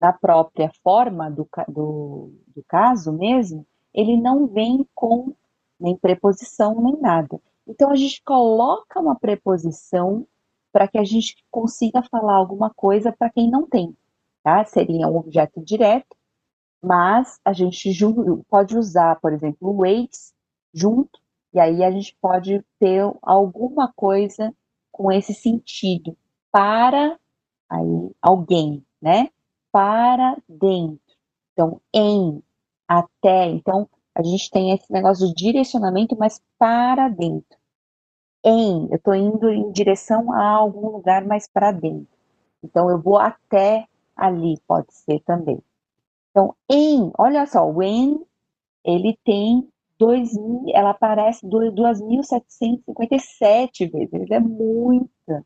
[0.00, 5.34] na própria forma do, do, do caso mesmo, ele não vem com
[5.78, 7.40] nem preposição nem nada.
[7.66, 10.26] Então, a gente coloca uma preposição
[10.72, 13.96] para que a gente consiga falar alguma coisa para quem não tem,
[14.42, 14.64] tá?
[14.64, 16.16] Seria um objeto direto,
[16.82, 17.90] mas a gente
[18.48, 20.32] pode usar, por exemplo, o weights
[20.72, 21.18] junto,
[21.52, 24.54] e aí a gente pode ter alguma coisa
[24.92, 26.16] com esse sentido
[26.52, 27.18] para
[27.70, 29.30] aí alguém, né?
[29.72, 31.00] Para dentro.
[31.52, 32.42] Então, em,
[32.88, 33.46] até.
[33.48, 37.58] Então, a gente tem esse negócio de direcionamento, mas para dentro.
[38.44, 42.08] Em, eu estou indo em direção a algum lugar mais para dentro.
[42.62, 45.62] Então, eu vou até ali, pode ser também.
[46.30, 48.24] Então, em, olha só, when,
[48.84, 55.44] ele tem 2000, ela aparece 2.757 vezes, é muita,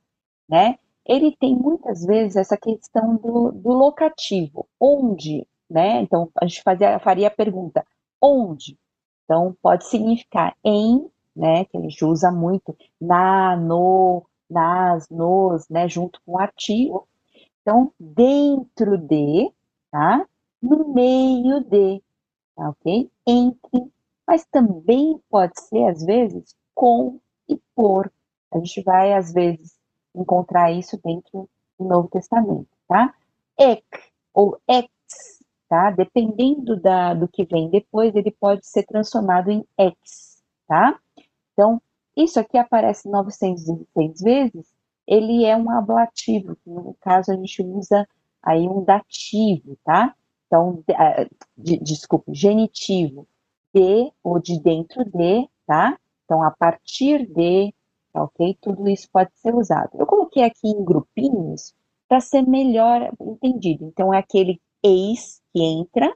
[0.48, 0.78] né?
[1.06, 6.00] Ele tem muitas vezes essa questão do, do locativo, onde, né?
[6.02, 7.84] Então, a gente fazia, faria a pergunta,
[8.20, 8.78] onde?
[9.24, 11.64] Então, pode significar em, né?
[11.66, 15.88] Que a gente usa muito, na, no, nas, nos, né?
[15.88, 17.06] Junto com o artigo.
[17.62, 19.50] Então, dentro de,
[19.90, 20.26] tá?
[20.62, 22.02] No meio de,
[22.56, 23.10] tá ok?
[23.26, 23.94] Entre
[24.26, 28.10] mas também pode ser, às vezes, com e por.
[28.52, 29.73] A gente vai, às vezes,
[30.14, 31.48] encontrar isso dentro
[31.79, 33.14] do Novo Testamento, tá?
[33.59, 33.85] Ek,
[34.33, 34.88] ou ex,
[35.68, 35.90] tá?
[35.90, 40.98] Dependendo da, do que vem depois, ele pode ser transformado em ex, tá?
[41.53, 41.81] Então,
[42.16, 44.74] isso aqui aparece 916 vezes,
[45.07, 48.09] ele é um ablativo, no caso a gente usa
[48.42, 50.14] aí um dativo, tá?
[50.46, 50.83] Então,
[51.57, 53.27] de, desculpe, genitivo
[53.74, 55.98] de ou de dentro de, tá?
[56.24, 57.73] Então, a partir de,
[58.14, 58.57] tá ok?
[58.61, 59.90] Tudo isso pode ser usado.
[59.98, 61.74] Eu coloquei aqui em grupinhos
[62.09, 63.85] para ser melhor entendido.
[63.87, 66.14] Então, é aquele ex que entra,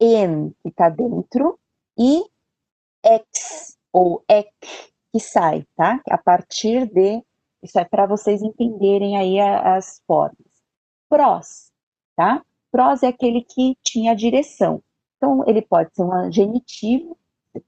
[0.00, 1.58] en que está dentro
[1.98, 2.24] e
[3.04, 4.50] ex ou ek
[5.12, 6.00] que sai, tá?
[6.08, 7.22] A partir de,
[7.62, 10.64] isso é para vocês entenderem aí as formas.
[11.10, 11.70] Pros,
[12.16, 12.42] tá?
[12.70, 14.82] Pros é aquele que tinha a direção.
[15.18, 17.18] Então, ele pode ser um genitivo,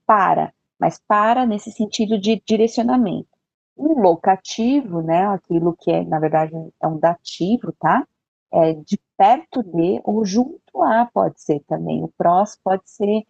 [0.07, 3.34] para, mas para nesse sentido de direcionamento.
[3.77, 8.07] Um locativo, né, aquilo que é, na verdade, é um dativo, tá?
[8.53, 12.03] É de perto de ou junto a, pode ser também.
[12.05, 13.27] O prós pode ser,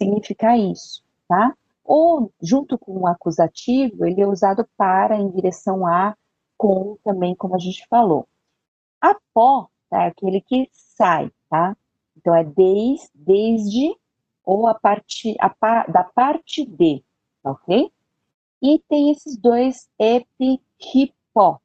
[0.00, 1.54] significar isso, tá?
[1.84, 6.16] Ou junto com o acusativo, ele é usado para, em direção a,
[6.56, 8.28] com também, como a gente falou.
[9.00, 10.04] Apó, tá?
[10.04, 11.76] É aquele que sai, tá?
[12.16, 13.96] Então, é desde, desde
[14.44, 17.04] ou a parte, a, da parte de,
[17.44, 17.92] ok?
[18.60, 21.60] E tem esses dois epi, hipó.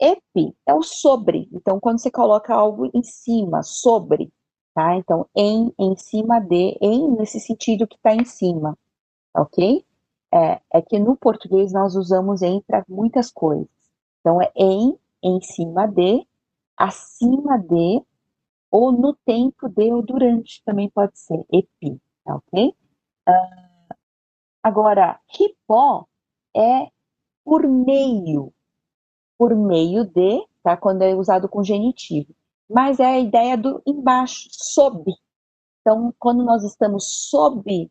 [0.00, 1.48] Epi é o sobre.
[1.52, 4.32] Então, quando você coloca algo em cima, sobre,
[4.74, 4.96] tá?
[4.96, 8.76] Então, em, em cima de, em, nesse sentido que está em cima.
[9.34, 9.84] ok?
[10.32, 13.68] É, é que no português nós usamos em para muitas coisas.
[14.20, 16.26] Então, é em, em cima de,
[16.76, 18.02] acima de,
[18.70, 22.74] ou no tempo de ou durante, também pode ser, epi, tá ok?
[23.28, 23.94] Uh,
[24.62, 26.06] agora, hipó
[26.56, 26.88] é
[27.44, 28.52] por meio,
[29.38, 30.76] por meio de, tá?
[30.76, 32.34] Quando é usado com genitivo.
[32.68, 35.12] Mas é a ideia do embaixo, sob.
[35.80, 37.90] Então, quando nós estamos sob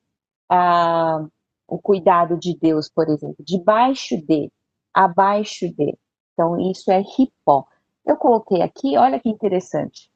[0.49, 1.25] a,
[1.67, 4.51] o cuidado de Deus, por exemplo, debaixo de,
[4.93, 5.97] abaixo de.
[6.33, 7.65] Então, isso é hipó.
[8.05, 10.09] Eu coloquei aqui, olha que interessante.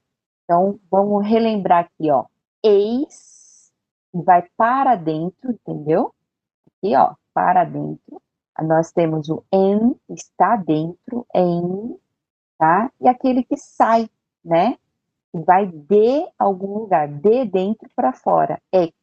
[0.43, 2.25] Então, vamos relembrar aqui, ó.
[2.63, 3.71] Eis,
[4.11, 6.13] vai para dentro, entendeu?
[6.65, 8.21] Aqui, ó, para dentro.
[8.63, 11.97] Nós temos o en, está dentro, em,
[12.57, 12.91] tá?
[12.99, 14.09] E aquele que sai,
[14.43, 14.77] né?
[15.33, 18.95] Vai de algum lugar, de dentro para fora, ek,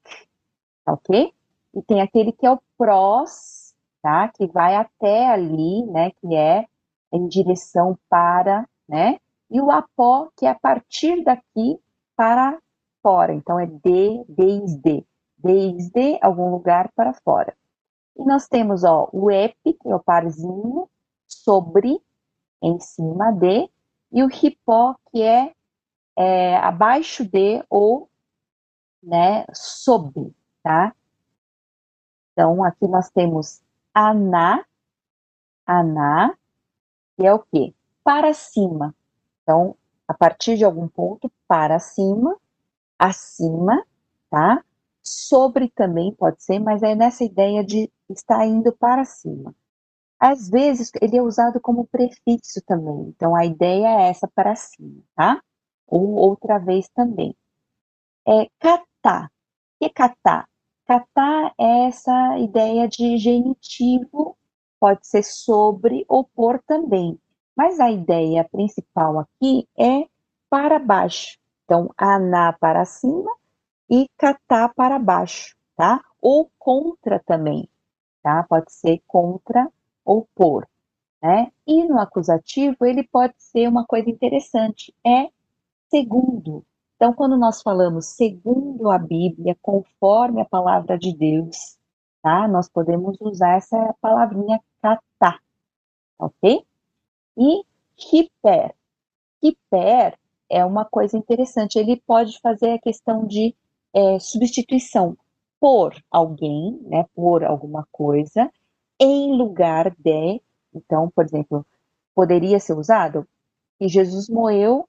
[0.87, 1.33] ok?
[1.75, 4.29] E tem aquele que é o prós, tá?
[4.29, 6.11] Que vai até ali, né?
[6.13, 6.67] Que é
[7.13, 9.19] em direção para, né?
[9.55, 11.79] e o apó, que é a partir daqui
[12.17, 12.59] para
[13.01, 13.33] fora.
[13.33, 15.07] Então, é de, desde,
[15.39, 17.55] desde algum lugar para fora.
[18.17, 20.89] E nós temos ó, o ep, que é o parzinho,
[21.27, 22.01] sobre,
[22.63, 23.69] em cima de,
[24.13, 25.53] e o hipó, que é,
[26.17, 28.09] é abaixo de ou
[29.03, 30.95] né, sob, tá?
[32.33, 33.61] Então, aqui nós temos
[33.93, 34.65] aná,
[35.67, 36.35] aná,
[37.17, 37.75] que é o quê?
[38.03, 38.95] Para cima.
[39.43, 42.37] Então, a partir de algum ponto para cima,
[42.99, 43.85] acima,
[44.31, 44.65] tá?
[45.03, 49.55] Sobre também pode ser, mas é nessa ideia de estar indo para cima.
[50.19, 55.03] Às vezes ele é usado como prefixo também, então a ideia é essa para cima,
[55.15, 55.43] tá?
[55.87, 57.37] Ou outra vez também.
[58.27, 59.27] É catar.
[59.27, 59.31] O
[59.79, 60.49] que é catar?
[60.87, 64.37] Catar é essa ideia de genitivo,
[64.79, 67.19] pode ser sobre ou por também.
[67.57, 70.07] Mas a ideia principal aqui é
[70.51, 71.39] para baixo.
[71.65, 73.31] Então, aná para cima
[73.89, 76.01] e catá para baixo, tá?
[76.21, 77.69] Ou contra também,
[78.25, 78.43] tá?
[78.49, 79.71] Pode ser contra
[80.05, 80.67] ou por,
[81.23, 81.53] né?
[81.67, 85.29] E no acusativo, ele pode ser uma coisa interessante, é
[85.91, 86.65] segundo.
[86.97, 91.79] Então, quando nós falamos segundo a Bíblia, conforme a palavra de Deus,
[92.23, 92.49] tá?
[92.49, 95.39] Nós podemos usar essa palavrinha catá,
[96.19, 96.65] ok?
[97.37, 97.65] E
[97.99, 98.75] hiper.
[99.43, 100.19] Hiper
[100.49, 101.79] é uma coisa interessante.
[101.79, 103.55] Ele pode fazer a questão de
[103.93, 105.17] é, substituição
[105.65, 108.53] por alguém, né, por alguma coisa,
[109.01, 110.43] em lugar de.
[110.75, 111.65] Então, por exemplo,
[112.15, 113.27] poderia ser usado
[113.79, 114.87] que Jesus morreu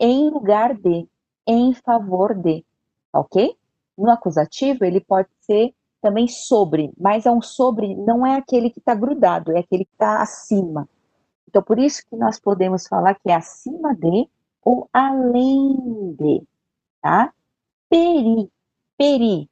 [0.00, 1.06] em lugar de,
[1.46, 2.64] em favor de,
[3.12, 3.54] ok?
[3.98, 8.78] No acusativo, ele pode ser também sobre, mas é um sobre, não é aquele que
[8.78, 10.88] está grudado, é aquele que está acima.
[11.46, 14.26] Então, por isso que nós podemos falar que é acima de
[14.62, 16.42] ou além de,
[17.02, 17.30] tá?
[17.90, 18.50] Peri,
[18.96, 19.50] peri,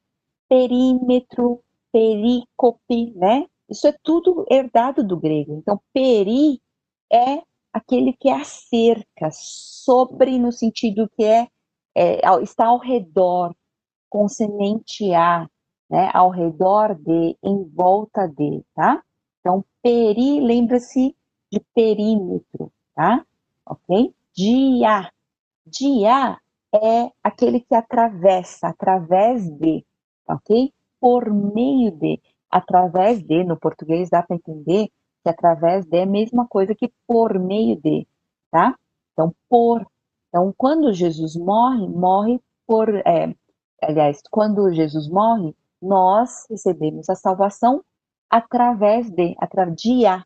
[0.53, 3.47] perímetro, perícope, né?
[3.67, 5.55] Isso é tudo herdado do grego.
[5.55, 6.61] Então, peri
[7.11, 7.41] é
[7.73, 11.47] aquele que é a cerca, sobre no sentido que é,
[11.95, 13.55] é está ao redor,
[14.07, 15.49] com semente a,
[15.89, 16.11] né?
[16.13, 19.01] Ao redor de, em volta de, tá?
[19.39, 21.15] Então, peri, lembra-se
[21.51, 23.25] de perímetro, tá?
[23.65, 24.13] Ok?
[24.35, 25.11] Dia.
[25.65, 26.37] Dia
[26.75, 29.83] é aquele que atravessa, através de,
[30.27, 30.71] ok?
[30.99, 32.21] Por meio de.
[32.49, 34.89] Através de, no português dá para entender
[35.23, 38.05] que através de é a mesma coisa que por meio de,
[38.51, 38.77] tá?
[39.13, 39.87] Então, por.
[40.29, 42.89] Então, quando Jesus morre, morre por.
[43.07, 43.33] É,
[43.81, 47.83] aliás, quando Jesus morre, nós recebemos a salvação
[48.29, 50.25] através de, através de a,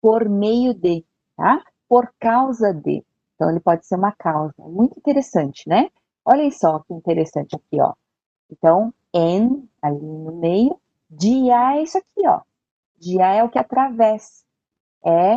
[0.00, 1.04] por meio de,
[1.36, 1.62] tá?
[1.88, 3.04] Por causa de.
[3.34, 4.54] Então, ele pode ser uma causa.
[4.58, 5.90] Muito interessante, né?
[6.24, 7.92] Olhem só que interessante aqui, ó.
[8.50, 12.40] Então, en, ali no meio, dia é isso aqui, ó.
[12.98, 14.44] Dia é o que atravessa.
[15.04, 15.34] É,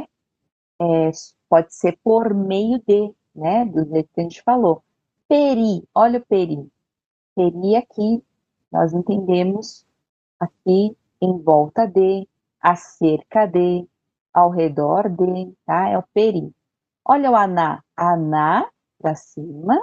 [0.81, 1.11] é,
[1.47, 3.65] pode ser por meio de, né?
[3.65, 4.83] Do jeito que a gente falou.
[5.27, 6.69] Peri, olha o peri.
[7.35, 8.23] Peri aqui,
[8.71, 9.85] nós entendemos
[10.39, 12.27] aqui em volta de,
[12.59, 13.87] acerca de,
[14.33, 15.89] ao redor de, tá?
[15.89, 16.51] É o peri.
[17.05, 17.83] Olha o aná.
[17.95, 18.69] Aná
[18.99, 19.79] para cima,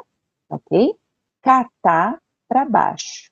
[0.48, 0.98] ok?
[1.42, 3.30] Catá para baixo,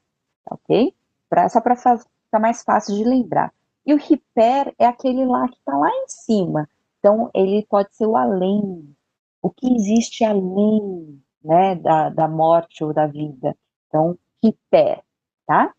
[0.50, 0.94] ok?
[1.28, 3.52] Pra, só para ficar mais fácil de lembrar.
[3.84, 6.68] E o hiper é aquele lá que está lá em cima.
[6.98, 8.94] Então, ele pode ser o além,
[9.42, 13.56] o que existe além né, da, da morte ou da vida.
[13.88, 15.02] Então, hiper,
[15.46, 15.74] tá?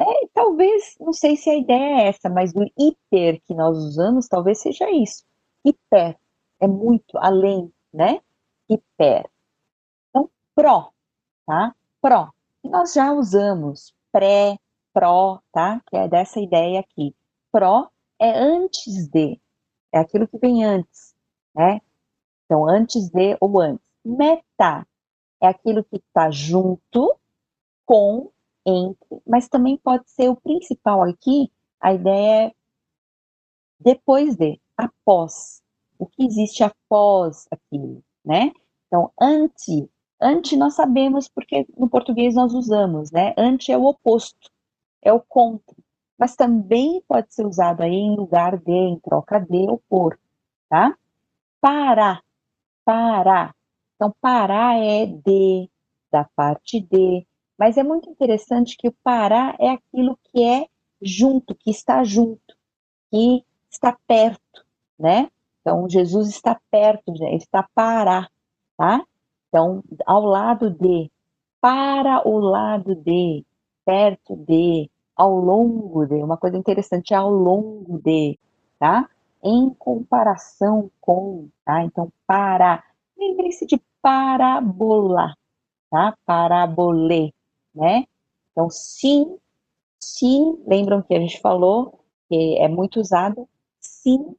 [0.00, 4.28] É, talvez, não sei se a ideia é essa, mas o hiper que nós usamos
[4.28, 5.24] talvez seja isso.
[5.64, 6.16] Hiper
[6.60, 8.20] é muito além, né?
[8.68, 9.28] Hiper.
[10.10, 10.92] Então, pró,
[11.46, 11.74] tá?
[12.00, 12.30] Pró.
[12.64, 14.58] Nós já usamos pré,
[14.92, 15.80] pró, tá?
[15.88, 17.14] Que é dessa ideia aqui.
[17.52, 17.88] Pró
[18.18, 19.40] é antes de,
[19.92, 21.14] é aquilo que vem antes,
[21.54, 21.80] né?
[22.44, 23.86] Então, antes de ou antes.
[24.04, 24.86] Meta
[25.40, 27.16] é aquilo que está junto
[27.84, 28.30] com
[28.66, 31.50] entre, mas também pode ser o principal aqui,
[31.80, 32.54] a ideia é
[33.80, 35.62] depois de, após,
[35.98, 38.52] o que existe após aquilo, né?
[38.86, 39.88] Então, ante,
[40.20, 43.34] ante nós sabemos porque no português nós usamos, né?
[43.36, 44.50] Ante é o oposto,
[45.02, 45.76] é o contra,
[46.18, 50.18] mas também pode ser usado aí em lugar de, em troca de ou por,
[50.68, 50.96] tá?
[51.60, 52.22] Para,
[52.84, 53.54] para.
[53.96, 55.70] Então, para é de,
[56.10, 57.26] da parte de,
[57.58, 60.66] mas é muito interessante que o parar é aquilo que é
[61.02, 62.56] junto, que está junto,
[63.10, 64.64] que está perto,
[64.98, 65.28] né?
[65.60, 68.30] Então, Jesus está perto, ele está para,
[68.76, 69.04] tá?
[69.48, 71.10] Então, ao lado de,
[71.60, 73.44] para o lado de,
[73.84, 78.38] perto de, ao longo de, uma coisa interessante, ao longo de,
[78.78, 79.08] tá?
[79.42, 81.82] Em comparação com, tá?
[81.84, 82.82] Então, para,
[83.16, 85.34] lembre-se de parabola,
[85.90, 86.16] tá?
[86.26, 87.32] Parabolê,
[87.74, 88.04] né?
[88.52, 89.38] Então, sim,
[90.00, 93.48] sim, lembram que a gente falou que é muito usado,
[93.80, 94.34] sim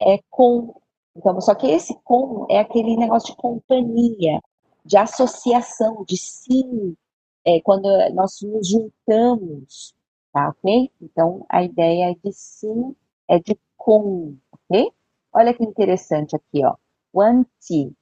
[0.00, 0.80] é com.
[1.16, 4.40] Então, só que esse com é aquele negócio de companhia,
[4.84, 6.96] de associação, de sim,
[7.44, 9.94] é, quando nós nos juntamos,
[10.32, 10.90] tá ok?
[11.00, 12.94] Então, a ideia é de sim
[13.28, 14.90] é de com, ok?
[15.32, 16.74] Olha que interessante aqui, ó.
[17.12, 17.92] O anti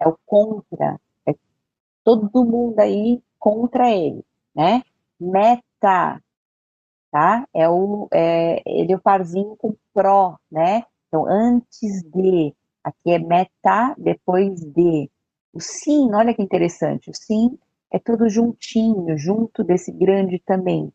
[0.00, 1.34] é o contra, é
[2.04, 4.82] todo mundo aí contra ele, né?
[5.20, 6.22] Meta,
[7.10, 7.46] tá?
[7.54, 10.84] É o, é, ele é o parzinho com pró, né?
[11.12, 15.10] Então, antes de, aqui é meta, depois de.
[15.52, 17.58] O sim, olha que interessante, o sim
[17.90, 20.90] é tudo juntinho, junto desse grande também,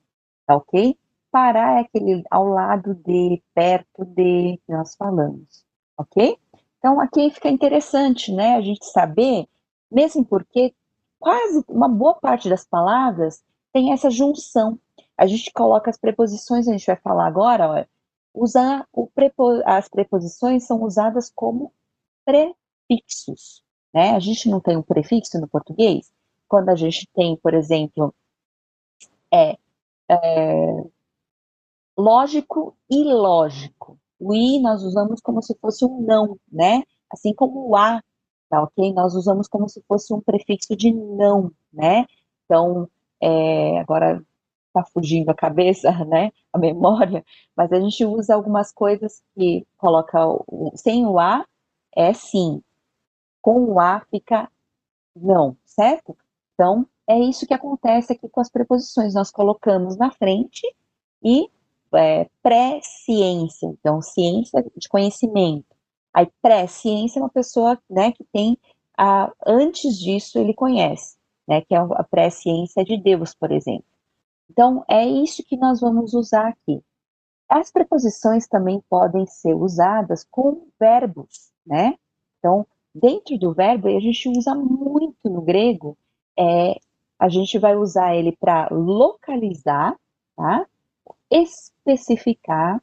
[0.48, 0.98] tá ok?
[1.30, 5.64] Parar é aquele ao lado de, perto de, que nós falamos,
[5.96, 6.36] ok?
[6.80, 9.48] Então, aqui fica interessante, né, a gente saber,
[9.92, 10.74] mesmo porque
[11.20, 14.80] quase uma boa parte das palavras tem essa junção.
[15.16, 17.86] A gente coloca as preposições, a gente vai falar agora, ó,
[18.42, 21.74] usar o prepo, as preposições são usadas como
[22.26, 23.64] prefixos,
[23.94, 24.12] né?
[24.12, 26.12] A gente não tem um prefixo no português.
[26.48, 28.14] Quando a gente tem, por exemplo,
[29.34, 29.58] é,
[30.10, 30.84] é
[31.98, 34.00] lógico e lógico.
[34.20, 36.84] O i nós usamos como se fosse um não, né?
[37.12, 38.02] Assim como o a
[38.50, 38.94] tá ok?
[38.94, 42.06] Nós usamos como se fosse um prefixo de não, né?
[42.46, 42.90] Então,
[43.22, 44.24] é, agora
[44.80, 46.32] está fugindo a cabeça, né?
[46.54, 47.24] A memória,
[47.56, 51.46] mas a gente usa algumas coisas que coloca o, sem o a
[51.96, 52.62] é sim,
[53.42, 54.50] com o a fica
[55.16, 56.16] não, certo?
[56.54, 59.14] Então, é isso que acontece aqui com as preposições.
[59.14, 60.62] Nós colocamos na frente
[61.24, 61.50] e
[61.94, 65.66] é, pré-ciência, então, ciência de conhecimento.
[66.14, 68.58] Aí, pré-ciência é uma pessoa né, que tem,
[68.98, 71.18] a, antes disso, ele conhece,
[71.48, 73.86] né, que é a pré-ciência de Deus, por exemplo.
[74.50, 76.82] Então, é isso que nós vamos usar aqui.
[77.50, 81.96] As preposições também podem ser usadas com verbos, né?
[82.40, 85.98] Então, dentro do verbo, a gente usa muito no grego,
[86.38, 86.76] é,
[87.20, 89.96] a gente vai usar ele para localizar,
[90.36, 90.66] tá?
[91.30, 92.82] especificar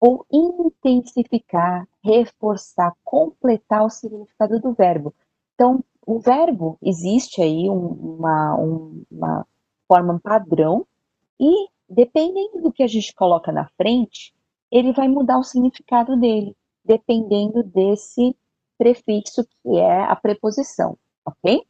[0.00, 5.14] ou intensificar, reforçar, completar o significado do verbo.
[5.54, 9.46] Então, o verbo existe aí um, uma, um, uma
[9.92, 10.86] forma padrão
[11.38, 14.32] e dependendo do que a gente coloca na frente,
[14.70, 18.34] ele vai mudar o significado dele, dependendo desse
[18.78, 21.62] prefixo que é a preposição, ok?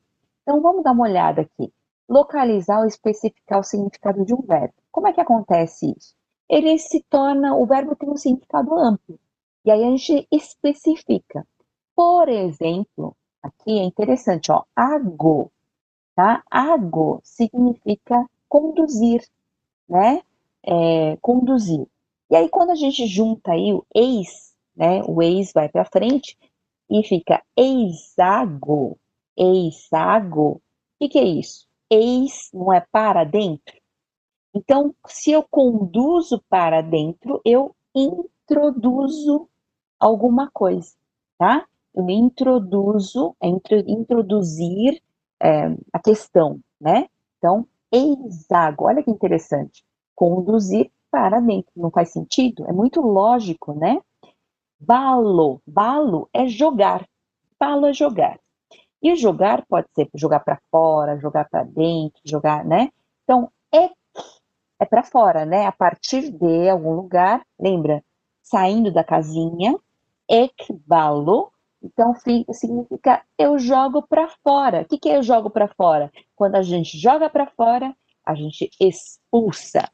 [0.43, 1.73] Então vamos dar uma olhada aqui.
[2.09, 4.75] Localizar ou especificar o significado de um verbo.
[4.91, 6.15] Como é que acontece isso?
[6.53, 9.19] ele se torna, o verbo tem um significado amplo.
[9.65, 11.47] E aí a gente especifica.
[11.97, 15.51] Por exemplo, aqui é interessante, ó, ago,
[16.23, 16.45] tá?
[16.49, 19.27] Ago significa conduzir,
[19.89, 20.23] né?
[20.65, 21.85] É, conduzir.
[22.31, 25.03] E aí quando a gente junta aí o ex, né?
[25.03, 26.39] O ex vai para frente
[26.89, 28.97] e fica eisago,
[29.37, 30.63] eisago.
[31.01, 31.67] O que, é isso?
[31.91, 33.75] Eis não é para dentro?
[34.55, 39.49] Então, se eu conduzo para dentro, eu introduzo
[39.99, 40.95] alguma coisa,
[41.37, 41.67] tá?
[41.93, 45.03] Eu introduzo, é introduzir
[45.43, 47.09] é, a questão, né?
[47.39, 49.85] Então, eisago, olha que interessante.
[50.15, 51.73] conduzir para dentro.
[51.77, 52.67] Não faz sentido?
[52.69, 54.01] É muito lógico, né?
[54.81, 57.07] Balo, balo é jogar.
[57.61, 58.39] Balo é jogar.
[59.03, 62.91] E jogar pode ser jogar para fora, jogar para dentro, jogar, né?
[63.25, 63.95] Então, ek
[64.81, 65.67] é para fora, né?
[65.67, 68.05] A partir de algum lugar, lembra?
[68.43, 69.79] Saindo da casinha,
[70.29, 71.52] ekbalo,
[71.83, 72.15] então
[72.53, 74.83] significa eu jogo para fora.
[74.83, 76.13] O que, que é eu jogo para fora?
[76.37, 79.91] Quando a gente joga para fora, a gente expulsa,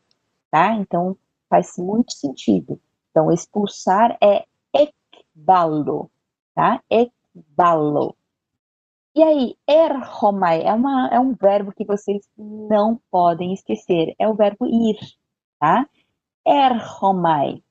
[0.51, 0.75] tá?
[0.75, 1.17] Então
[1.49, 2.81] faz muito sentido.
[3.11, 6.11] Então expulsar é ekbalo,
[6.55, 6.83] tá?
[6.91, 8.15] Ekbalo.
[9.15, 14.15] E aí, erromai é, uma, é um verbo que vocês não podem esquecer.
[14.19, 14.97] É o verbo ir,
[15.59, 15.89] tá?
[16.47, 17.63] Erromai.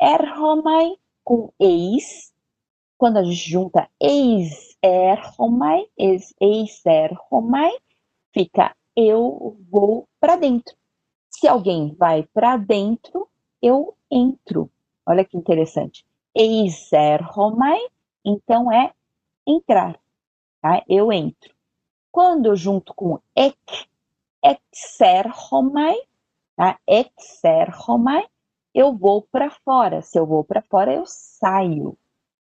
[0.00, 0.92] Erromai
[1.24, 2.31] com eis.
[3.02, 7.72] Quando a gente junta eis erromai, eis, eis erromai,
[8.32, 10.76] fica eu vou para dentro.
[11.28, 13.28] Se alguém vai para dentro,
[13.60, 14.70] eu entro.
[15.04, 16.06] Olha que interessante.
[16.32, 17.80] Eis erromai,
[18.24, 18.92] então é
[19.44, 19.98] entrar
[20.60, 20.84] tá?
[20.88, 21.52] Eu entro.
[22.12, 23.88] Quando junto com ek,
[24.44, 25.96] exerhomai,
[26.54, 26.78] tá?
[26.86, 28.28] Exerhomai,
[28.72, 30.02] eu vou para fora.
[30.02, 31.98] Se eu vou para fora, eu saio,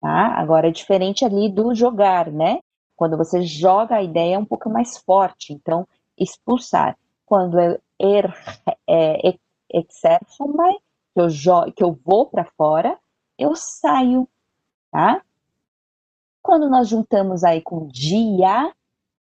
[0.02, 0.34] tá?
[0.36, 2.60] Agora é diferente ali do jogar, né?
[2.96, 5.54] Quando você joga, a ideia é um pouco mais forte.
[5.54, 5.88] Então,
[6.18, 6.98] expulsar.
[7.26, 8.34] Quando é er,
[8.88, 9.38] é,
[9.72, 10.76] exerhomai,
[11.14, 11.28] que eu,
[11.74, 12.98] que eu vou para fora,
[13.38, 14.28] eu saio,
[14.92, 15.22] tá?
[16.42, 18.74] Quando nós juntamos aí com dia,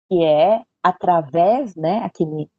[0.10, 2.50] que é através, né, aquele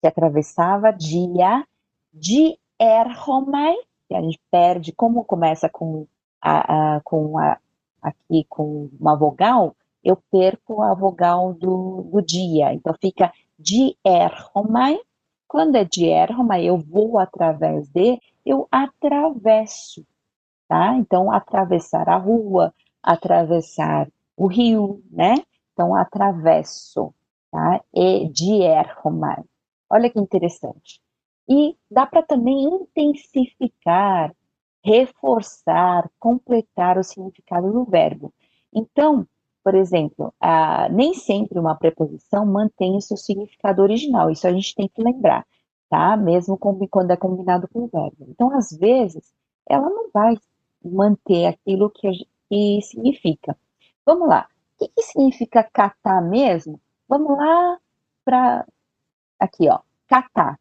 [0.00, 1.64] que atravessava, dia,
[2.12, 3.76] de erhomai,
[4.08, 6.06] que a gente perde, como começa com
[6.40, 7.58] a, a, com a,
[8.02, 12.72] aqui com uma vogal, eu perco a vogal do, do dia.
[12.72, 14.98] Então fica de erhomai.
[15.46, 20.06] Quando é de erhomai, eu vou através de, eu atravesso,
[20.68, 20.94] tá?
[20.96, 22.72] Então atravessar a rua,
[23.02, 25.34] atravessar o rio, né?
[25.72, 27.14] Então, atravesso,
[27.50, 27.82] tá?
[27.94, 29.44] E dierromar.
[29.88, 31.00] Olha que interessante.
[31.48, 34.34] E dá para também intensificar,
[34.84, 38.32] reforçar, completar o significado do verbo.
[38.72, 39.26] Então,
[39.62, 40.32] por exemplo,
[40.90, 44.30] nem sempre uma preposição mantém o seu significado original.
[44.30, 45.46] Isso a gente tem que lembrar,
[45.88, 46.16] tá?
[46.16, 48.26] Mesmo quando é combinado com o verbo.
[48.28, 49.32] Então, às vezes,
[49.68, 50.36] ela não vai
[50.84, 53.56] manter aquilo que, que significa.
[54.04, 54.48] Vamos lá.
[54.74, 56.80] O que, que significa catar mesmo?
[57.06, 57.78] Vamos lá
[58.24, 58.66] para.
[59.38, 59.80] Aqui, ó.
[60.08, 60.58] Catar.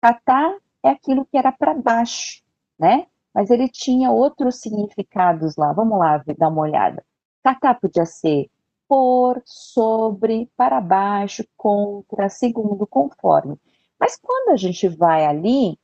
[0.00, 2.42] Catar é aquilo que era para baixo,
[2.78, 3.06] né?
[3.38, 5.72] Mas ele tinha outros significados lá.
[5.72, 7.04] Vamos lá dar uma olhada.
[7.40, 8.50] Catar podia ser
[8.88, 13.56] por, sobre, para baixo, contra, segundo, conforme.
[13.96, 15.78] Mas quando a gente vai ali,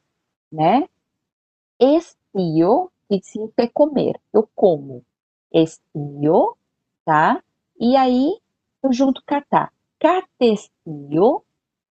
[0.51, 0.89] né?
[1.79, 4.21] Estio, que significa comer.
[4.33, 5.05] Eu como.
[5.53, 6.57] Estio,
[7.05, 7.41] tá?
[7.79, 8.37] E aí
[8.83, 9.71] eu junto catá.
[10.01, 11.45] Catestio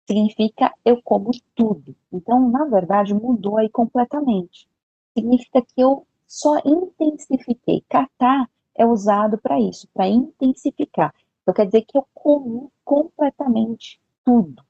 [0.06, 1.95] significa eu como tudo.
[2.12, 4.68] Então, na verdade, mudou aí completamente.
[5.16, 7.84] Significa que eu só intensifiquei.
[7.89, 11.13] Catá é usado para isso, para intensificar.
[11.41, 14.63] Então, quer dizer que eu como completamente tudo.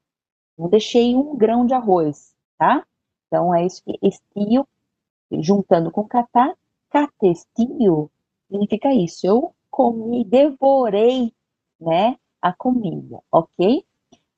[0.58, 2.86] Não deixei um grão de arroz, tá?
[3.28, 4.68] Então, é isso que estio,
[5.32, 6.56] juntando com catá,
[6.90, 8.12] catestio,
[8.48, 9.26] significa isso.
[9.26, 11.34] Eu comi, devorei,
[11.80, 13.84] né, a comida, ok?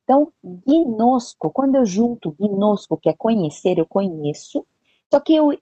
[0.03, 4.65] Então, gnosco, quando eu junto gnosco, que é conhecer, eu conheço,
[5.11, 5.53] só que o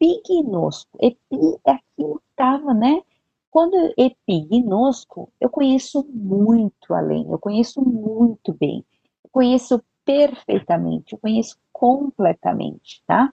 [0.00, 1.36] epignosco, epi
[1.66, 3.02] é aquilo que estava, né?
[3.50, 8.84] Quando epignosco, eu conheço muito além, eu conheço muito bem,
[9.24, 13.32] eu conheço perfeitamente, eu conheço completamente, tá?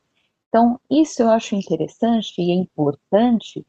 [0.49, 3.66] Então, isso eu acho interessante e é importante,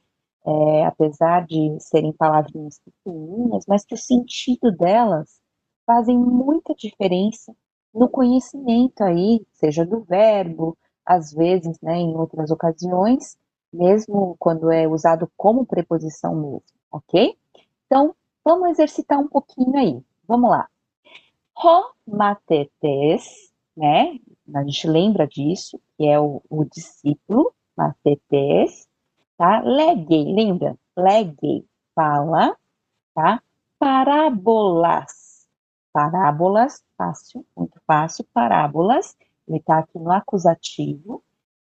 [0.47, 5.41] é, apesar de serem palavrinhas pequenininhas, mas que o sentido delas
[5.85, 7.55] fazem muita diferença
[7.93, 10.77] no conhecimento aí, seja do verbo,
[11.07, 13.39] às vezes, né, em outras ocasiões,
[13.73, 17.37] mesmo quando é usado como preposição mesmo, ok?
[17.87, 20.03] Então, vamos exercitar um pouquinho aí.
[20.27, 20.69] Vamos lá.
[21.55, 24.19] Romatetes, né?
[24.55, 28.89] A gente lembra disso, que é o, o discípulo, matetes,
[29.37, 29.61] tá?
[29.61, 30.77] Leguei, lembra?
[30.97, 32.57] Leguei, fala,
[33.15, 33.43] tá?
[33.79, 35.47] Parábolas,
[35.93, 39.17] parábolas, fácil, muito fácil, parábolas,
[39.49, 41.23] ele tá aqui no acusativo.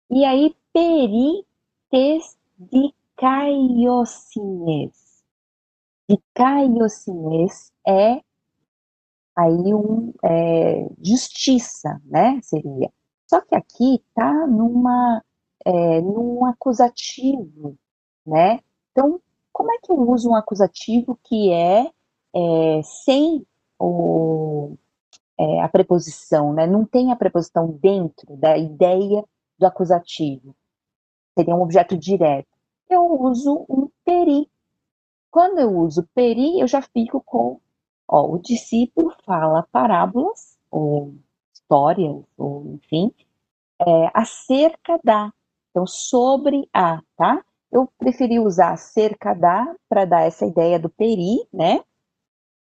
[0.10, 4.44] E aí, perites de caiocines.
[6.08, 8.22] De caiocines é
[9.36, 12.40] aí um é, justiça, né?
[12.42, 12.92] Seria.
[13.28, 15.24] Só que aqui está numa,
[15.66, 17.78] é, num acusativo,
[18.26, 18.60] né?
[18.92, 19.20] Então,
[19.52, 21.92] como é que eu uso um acusativo que é,
[22.34, 23.46] é sem
[23.80, 24.78] o,
[25.38, 26.66] é, a preposição, né?
[26.66, 29.24] Não tem a preposição dentro da ideia
[29.58, 30.56] do acusativo.
[31.38, 32.48] Seria um objeto direto.
[32.90, 34.50] Eu uso um peri.
[35.30, 37.60] Quando eu uso peri, eu já fico com,
[38.08, 41.14] ó, o discípulo fala parábolas, ou
[41.54, 43.12] histórias, ou enfim,
[43.80, 45.34] é, acerca da.
[45.72, 47.44] Então, sobre a, tá?
[47.70, 51.84] Eu preferi usar acerca da para dar essa ideia do peri, né?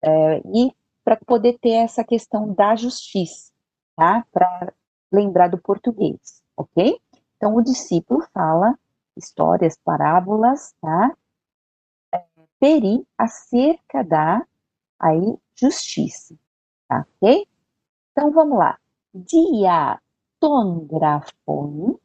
[0.02, 0.72] É, e
[1.04, 3.52] para poder ter essa questão da justiça,
[3.94, 4.26] tá?
[4.32, 4.72] Para
[5.12, 6.98] lembrar do português, ok?
[7.36, 8.76] Então, o discípulo fala
[9.16, 11.16] histórias, parábolas, tá?
[12.12, 12.24] É,
[12.58, 14.44] peri acerca da
[14.98, 16.34] aí justiça,
[16.88, 17.06] tá?
[17.22, 17.46] Ok?
[18.12, 18.78] Então, vamos lá.
[19.12, 21.98] Diatongrafon.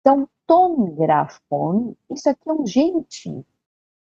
[0.00, 3.46] Então, tongrafon, isso aqui é um genitivo.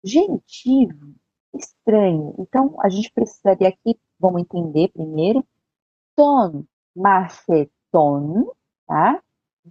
[0.04, 1.14] Genitivo
[1.54, 2.34] estranho.
[2.40, 5.43] Então, a gente precisaria aqui vamos entender primeiro.
[6.15, 6.63] Ton,
[6.95, 8.51] macheton,
[8.88, 9.22] tá?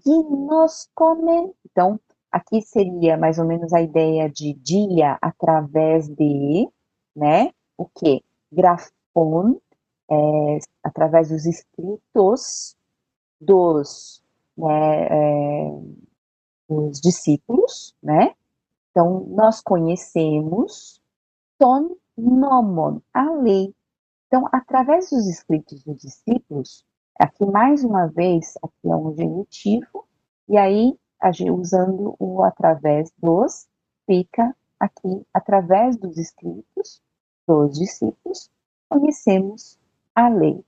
[0.05, 1.99] Gnoscomen, então,
[2.31, 6.69] aqui seria mais ou menos a ideia de dia através de,
[7.15, 7.51] né?
[7.77, 8.23] O que?
[8.53, 9.57] Grafon,
[10.11, 12.77] é, através dos escritos
[13.41, 14.23] dos,
[14.57, 15.81] né, é,
[16.69, 18.35] dos discípulos, né?
[18.91, 21.01] Então, nós conhecemos
[21.59, 23.75] ton nomon, a lei.
[24.31, 26.85] Então, através dos escritos dos discípulos,
[27.19, 30.07] aqui mais uma vez, aqui é um genitivo,
[30.49, 30.97] e aí,
[31.53, 33.67] usando o através dos,
[34.07, 37.03] fica aqui, através dos escritos
[37.45, 38.49] dos discípulos,
[38.89, 39.77] conhecemos
[40.15, 40.65] a lei.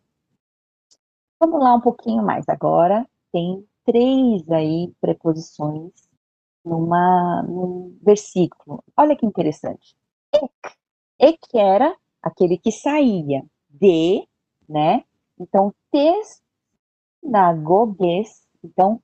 [1.38, 2.48] Vamos lá um pouquinho mais.
[2.48, 5.92] Agora, tem três aí preposições
[6.64, 8.82] numa, num versículo.
[8.96, 9.96] Olha que interessante.
[10.32, 10.76] Ek.
[11.20, 14.26] Ek era aquele que saía de,
[14.68, 15.04] né?
[15.38, 16.42] Então, tes
[17.20, 19.00] sinagogues, então,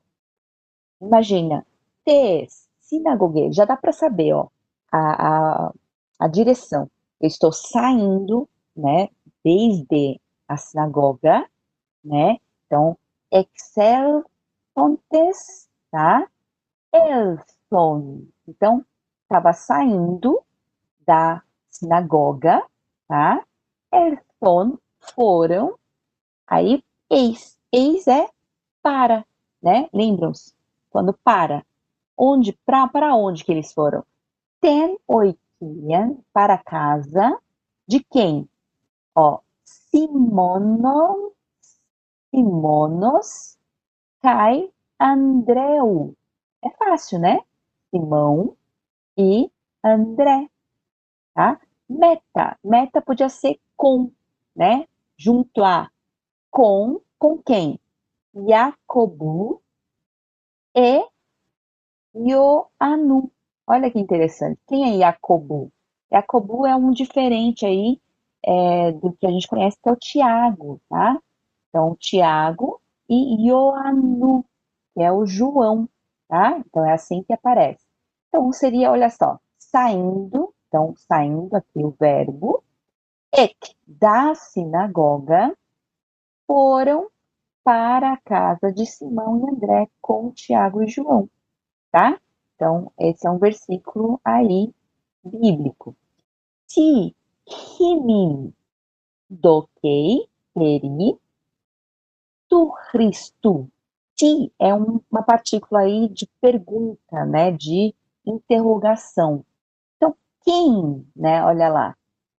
[1.00, 1.66] imagina,
[2.04, 4.48] tes sinagogues, já dá para saber, ó,
[4.92, 5.72] a, a,
[6.18, 6.90] a direção.
[7.20, 9.08] Eu estou saindo, né,
[9.44, 11.48] desde a sinagoga,
[12.04, 12.38] né?
[12.66, 12.96] Então,
[13.30, 14.24] excel
[14.74, 16.28] fontes, tá?
[16.92, 18.26] Elson.
[18.46, 18.84] Então,
[19.22, 20.40] estava saindo
[21.06, 22.64] da sinagoga,
[23.08, 23.44] tá?
[23.92, 24.27] Elson
[25.14, 25.78] foram,
[26.46, 28.28] aí eis, eis é
[28.82, 29.24] para,
[29.62, 29.88] né?
[29.92, 30.54] Lembram-se?
[30.90, 31.64] Quando para.
[32.16, 34.04] Onde, para onde que eles foram?
[34.60, 37.38] Ten oitian para casa
[37.86, 38.48] de quem?
[39.14, 41.32] Ó, Simono,
[42.30, 43.56] Simonos,
[44.20, 44.70] Kai,
[45.00, 46.14] Andreu.
[46.62, 47.40] É fácil, né?
[47.90, 48.56] Simão
[49.16, 49.50] e
[49.82, 50.48] André,
[51.34, 51.60] tá?
[51.88, 54.10] Meta, meta podia ser com,
[54.58, 54.84] né?
[55.16, 55.88] Junto a
[56.50, 57.78] com, com quem?
[58.34, 59.62] Jacobu
[60.74, 61.06] e
[62.14, 63.30] Ioanu.
[63.66, 64.58] Olha que interessante.
[64.66, 65.70] Quem é Jacobu?
[66.10, 68.00] Jacobu é um diferente aí
[68.44, 71.20] é, do que a gente conhece, que é o Tiago, tá?
[71.68, 74.44] Então, Tiago e Ioanu,
[74.94, 75.88] que é o João,
[76.28, 76.58] tá?
[76.58, 77.84] Então, é assim que aparece.
[78.28, 82.62] Então, seria, olha só, saindo, então, saindo aqui o verbo,
[83.86, 85.56] da sinagoga,
[86.46, 87.08] foram
[87.62, 91.28] para a casa de Simão e André com Tiago e João,
[91.92, 92.18] tá?
[92.54, 94.72] Então, esse é um versículo aí
[95.22, 95.94] bíblico.
[96.66, 97.14] Se
[97.78, 98.52] himim
[99.30, 101.18] dokei peri
[102.48, 103.70] tu Cristo.
[104.16, 107.94] Ti é um, uma partícula aí de pergunta, né, de
[108.26, 109.44] interrogação.
[109.96, 111.97] Então, quem, né, olha lá,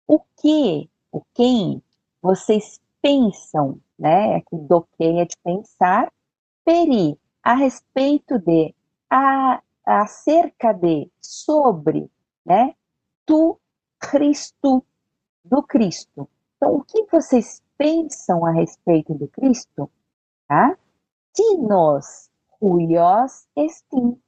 [0.09, 1.83] o que, o quem
[2.19, 6.11] vocês pensam, né, aqui dokei é de pensar,
[6.65, 8.73] peri, a respeito de,
[9.07, 12.09] a, acerca de, sobre,
[12.43, 12.73] né,
[13.23, 13.59] tu
[13.99, 14.83] Cristo,
[15.45, 16.27] do Cristo.
[16.57, 19.91] Então, o que vocês pensam a respeito do Cristo?
[20.47, 20.75] Tá?
[21.33, 24.19] Tinos huios estim.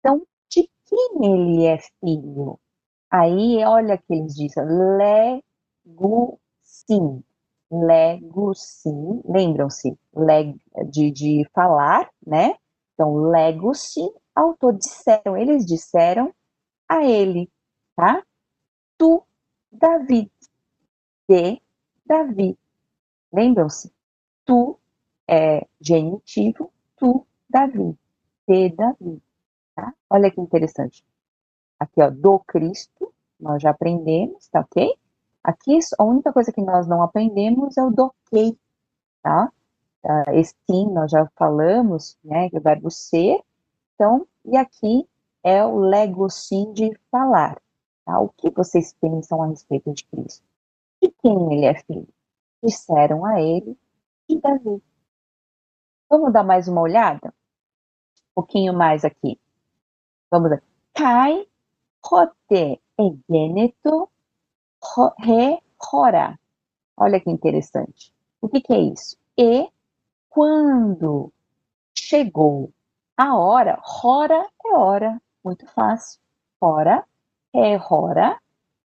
[0.00, 2.58] Então, de quem ele é filho?
[3.10, 4.64] Aí, olha que eles dizem.
[7.70, 9.96] Lego sim, lembram-se
[10.90, 12.54] de, de falar, né?
[12.94, 16.34] Então, lego sim, autor disseram, eles disseram
[16.88, 17.50] a ele,
[17.96, 18.22] tá?
[18.98, 19.22] Tu,
[19.72, 20.30] David,
[21.28, 21.60] de
[22.06, 22.58] Davi.
[23.32, 23.92] Lembram-se?
[24.46, 24.78] Tu
[25.28, 27.96] é genitivo, tu, Davi,
[28.48, 29.22] de Davi.
[29.76, 29.94] Tá?
[30.10, 31.04] Olha que interessante.
[31.78, 34.94] Aqui, ó, do Cristo, nós já aprendemos, tá ok?
[35.42, 38.56] Aqui, a única coisa que nós não aprendemos é o do que,
[39.22, 39.52] tá?
[40.32, 43.42] Esse sim, nós já falamos, né, que é o verbo ser.
[43.94, 45.08] Então, e aqui
[45.42, 47.60] é o lego sim de falar.
[48.04, 48.18] Tá?
[48.20, 50.44] O que vocês pensam a respeito de Cristo?
[51.02, 52.08] De quem ele é filho?
[52.62, 53.76] Disseram a ele
[54.28, 54.82] de Davi.
[56.08, 57.28] Vamos dar mais uma olhada?
[57.28, 59.38] Um pouquinho mais aqui.
[60.30, 60.60] Vamos lá.
[60.94, 61.46] Kai
[62.04, 64.10] rote egeneto
[65.18, 65.60] re
[65.92, 66.38] hora.
[66.96, 68.12] Olha que interessante.
[68.40, 69.16] O que, que é isso?
[69.36, 69.68] E
[70.28, 71.32] quando
[71.94, 72.72] chegou
[73.16, 76.20] a hora, hora é hora, muito fácil.
[76.60, 77.04] Hora
[77.54, 78.40] é hora,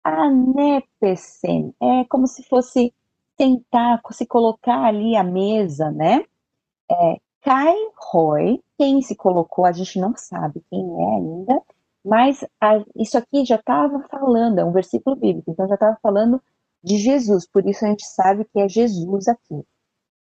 [0.03, 2.93] anepesen, é como se fosse
[3.35, 6.25] tentar se colocar ali à mesa, né?
[6.89, 11.61] É, Kai Roy, quem se colocou, a gente não sabe quem é ainda,
[12.05, 16.41] mas a, isso aqui já estava falando, é um versículo bíblico, então já estava falando
[16.83, 19.65] de Jesus, por isso a gente sabe que é Jesus aqui.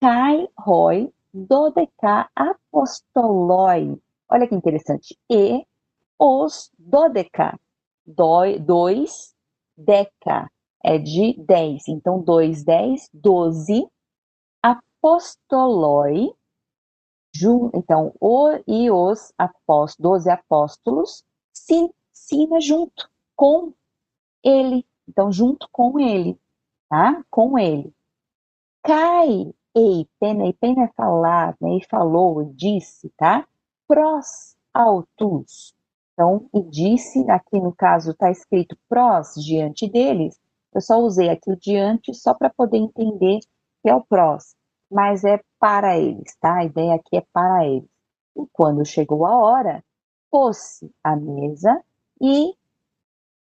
[0.00, 3.98] Kai Roy Dodeca Apostoloi.
[4.28, 5.16] Olha que interessante.
[5.30, 5.64] E
[6.18, 7.58] os Dodeca.
[8.04, 9.32] Do, dois
[9.76, 10.50] deca
[10.84, 11.86] é de dez.
[11.88, 13.86] Então, dois, dez, doze.
[14.62, 16.34] Apostoloi.
[17.34, 21.24] Ju, então, o e os apóstolos, doze apóstolos,
[21.70, 23.72] ensina junto com
[24.42, 24.86] ele.
[25.08, 26.38] Então, junto com ele,
[26.88, 27.24] tá?
[27.30, 27.92] Com ele.
[28.82, 31.76] Cai ei, pena, e pena é falar, né?
[31.76, 33.46] E falou, e disse, tá?
[33.88, 35.74] Pros autos.
[36.12, 40.38] Então, e disse, aqui no caso está escrito prós diante deles,
[40.74, 43.40] eu só usei aqui o diante só para poder entender
[43.82, 44.54] que é o prós,
[44.90, 46.58] mas é para eles, tá?
[46.58, 47.88] A ideia aqui é para eles.
[48.36, 49.84] E quando chegou a hora,
[50.32, 51.84] pôs-se à mesa
[52.18, 52.56] e,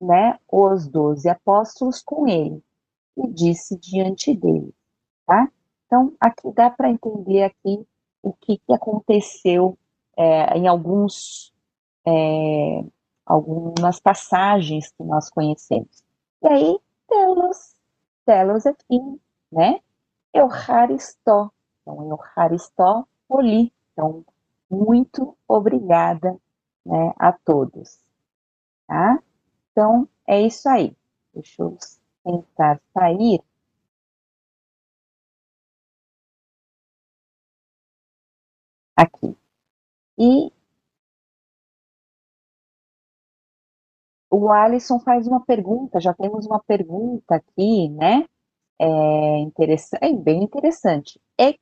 [0.01, 2.63] né, os doze apóstolos com ele,
[3.15, 4.73] e disse diante dele,
[5.27, 5.47] tá?
[5.85, 7.85] Então, aqui dá para entender aqui
[8.23, 9.77] o que, que aconteceu
[10.17, 11.53] é, em alguns,
[12.05, 12.83] é,
[13.25, 16.03] algumas passagens que nós conhecemos.
[16.41, 17.75] E aí, telos,
[18.25, 19.19] telos é fim,
[19.51, 19.79] né?
[20.33, 21.51] Euharistó.
[21.81, 23.71] Então, Euharistó, poli.
[23.91, 24.25] Então,
[24.69, 26.39] muito obrigada
[26.85, 27.99] né, a todos.
[28.87, 29.19] Tá?
[29.71, 30.95] Então, é isso aí.
[31.33, 31.77] Deixa eu
[32.25, 33.41] tentar sair
[38.95, 39.35] aqui.
[40.17, 40.51] E
[44.29, 48.25] o Alisson faz uma pergunta, já temos uma pergunta aqui, né?
[48.79, 51.19] É, interessante, é bem interessante.
[51.39, 51.57] Ex,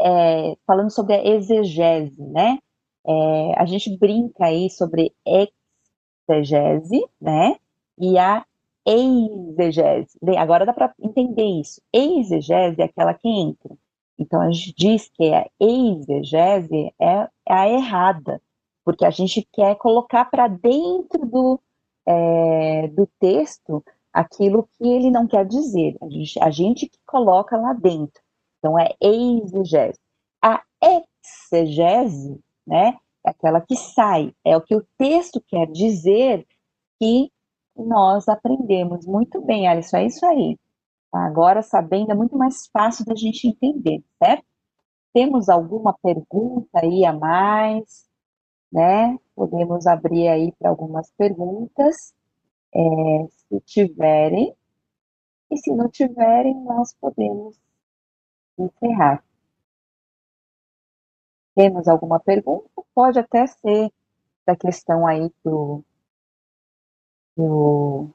[0.00, 2.58] é, é, falando sobre a exegese, né?
[3.06, 5.12] É, a gente brinca aí sobre
[6.28, 7.56] exegese, né?
[7.98, 8.44] E a
[8.86, 10.18] exegese.
[10.22, 11.80] Bem, agora dá para entender isso.
[11.92, 13.76] Exegese é aquela que entra
[14.18, 18.40] então a gente diz que a exegese é a errada,
[18.84, 21.60] porque a gente quer colocar para dentro do,
[22.06, 25.96] é, do texto aquilo que ele não quer dizer.
[26.00, 28.22] A gente, a gente que coloca lá dentro.
[28.58, 29.98] Então é exegese.
[30.42, 32.96] A exegese, né,
[33.26, 36.46] é aquela que sai, é o que o texto quer dizer
[36.98, 37.30] que
[37.76, 40.58] nós aprendemos muito bem, Alisson, é isso aí.
[41.12, 44.44] Agora, sabendo, é muito mais fácil da gente entender, certo?
[45.12, 48.08] Temos alguma pergunta aí a mais,
[48.72, 49.16] né?
[49.34, 52.12] Podemos abrir aí para algumas perguntas,
[52.74, 52.80] é,
[53.28, 54.54] se tiverem.
[55.50, 57.56] E se não tiverem, nós podemos
[58.58, 59.22] encerrar.
[61.56, 62.68] Temos alguma pergunta?
[62.94, 63.90] Pode até ser
[64.46, 65.84] da questão aí do,
[67.36, 68.14] do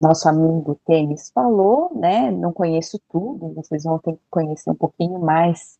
[0.00, 2.30] nosso amigo Temis falou, né?
[2.30, 5.78] Não conheço tudo, vocês vão ter que conhecer um pouquinho mais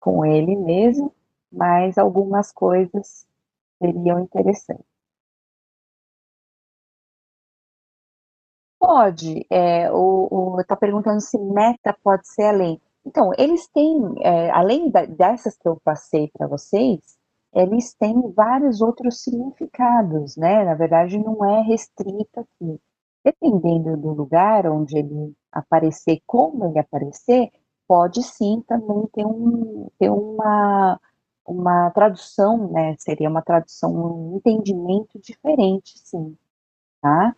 [0.00, 1.12] com ele mesmo,
[1.52, 3.26] mas algumas coisas
[3.82, 4.93] seriam interessantes.
[8.86, 12.80] Pode, é, o está perguntando se meta pode ser além.
[13.06, 17.00] Então, eles têm, é, além da, dessas que eu passei para vocês,
[17.54, 20.64] eles têm vários outros significados, né?
[20.64, 22.80] Na verdade, não é restrito aqui.
[23.24, 27.50] Dependendo do lugar onde ele aparecer, como ele aparecer,
[27.88, 31.00] pode sim também ter, um, ter uma,
[31.46, 32.96] uma tradução, né?
[32.98, 36.36] Seria uma tradução, um entendimento diferente, sim,
[37.00, 37.34] tá?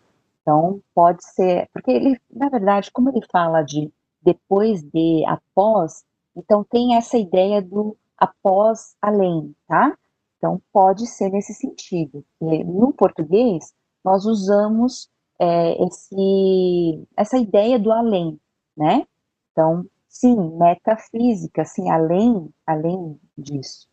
[0.46, 3.92] Então, pode ser, porque ele, na verdade, como ele fala de
[4.22, 6.04] depois de, após,
[6.36, 9.98] então tem essa ideia do após, além, tá?
[10.38, 12.24] Então pode ser nesse sentido.
[12.40, 13.74] no português,
[14.04, 18.38] nós usamos é, esse, essa ideia do além,
[18.76, 19.04] né?
[19.50, 23.88] Então, sim, metafísica, sim, além, além disso.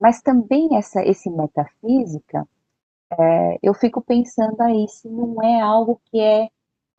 [0.00, 2.46] Mas também essa, esse metafísica,
[3.10, 6.44] é, eu fico pensando aí se não é algo que é,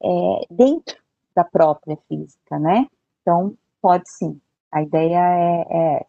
[0.01, 0.97] é, dentro
[1.35, 2.87] da própria física, né?
[3.21, 4.39] Então, pode sim.
[4.71, 6.05] A ideia é, é,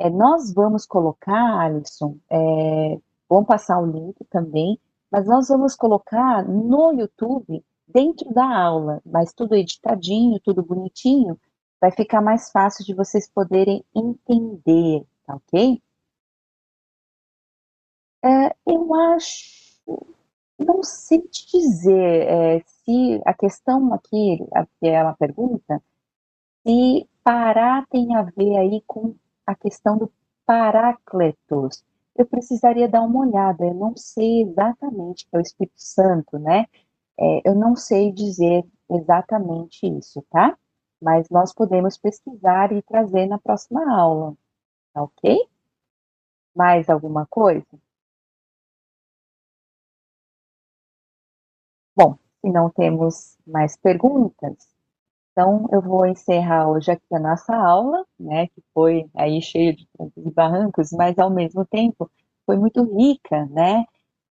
[0.00, 2.98] é nós vamos colocar, Alisson, é,
[3.28, 4.78] vamos passar o link também,
[5.10, 11.38] mas nós vamos colocar no YouTube dentro da aula, mas tudo editadinho, tudo bonitinho,
[11.80, 15.80] vai ficar mais fácil de vocês poderem entender, tá ok?
[18.24, 19.78] É, eu acho,
[20.58, 24.38] não sei te dizer é, se a questão aqui,
[24.80, 25.82] que uma pergunta,
[26.66, 29.14] se parar tem a ver aí com
[29.46, 30.10] a questão do
[30.46, 31.84] Parácletos.
[32.16, 36.66] Eu precisaria dar uma olhada, eu não sei exatamente, que é o Espírito Santo, né?
[37.18, 40.56] É, eu não sei dizer exatamente isso, tá?
[41.00, 44.34] Mas nós podemos pesquisar e trazer na próxima aula,
[44.94, 45.38] tá ok?
[46.54, 47.66] Mais alguma coisa?
[52.44, 54.68] Se não temos mais perguntas,
[55.32, 59.88] então eu vou encerrar hoje aqui a nossa aula, né, que foi aí cheia de
[59.96, 62.10] trancos e barrancos, mas ao mesmo tempo
[62.44, 63.86] foi muito rica, né,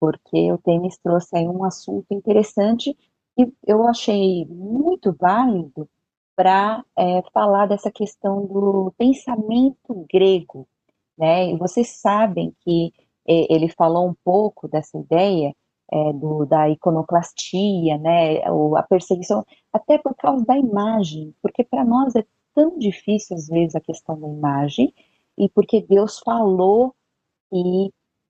[0.01, 2.97] porque o Tênis trouxe aí um assunto interessante
[3.39, 5.89] e eu achei muito válido
[6.35, 10.67] para é, falar dessa questão do pensamento grego,
[11.17, 11.51] né?
[11.51, 12.93] E vocês sabem que
[13.29, 15.55] é, ele falou um pouco dessa ideia
[15.91, 18.51] é, do, da iconoclastia, né?
[18.51, 22.25] Ou a perseguição, até por causa da imagem, porque para nós é
[22.55, 24.93] tão difícil às vezes a questão da imagem
[25.37, 26.95] e porque Deus falou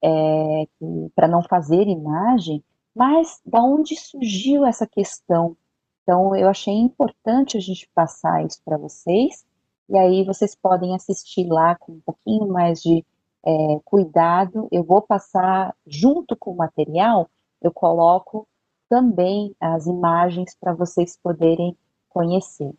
[0.02, 0.68] é,
[1.14, 2.62] para não fazer imagem,
[2.94, 5.56] mas da onde surgiu essa questão?
[6.02, 9.44] Então, eu achei importante a gente passar isso para vocês,
[9.88, 13.04] e aí vocês podem assistir lá com um pouquinho mais de
[13.44, 14.68] é, cuidado.
[14.70, 17.28] Eu vou passar junto com o material,
[17.62, 18.46] eu coloco
[18.88, 21.76] também as imagens para vocês poderem
[22.08, 22.72] conhecer.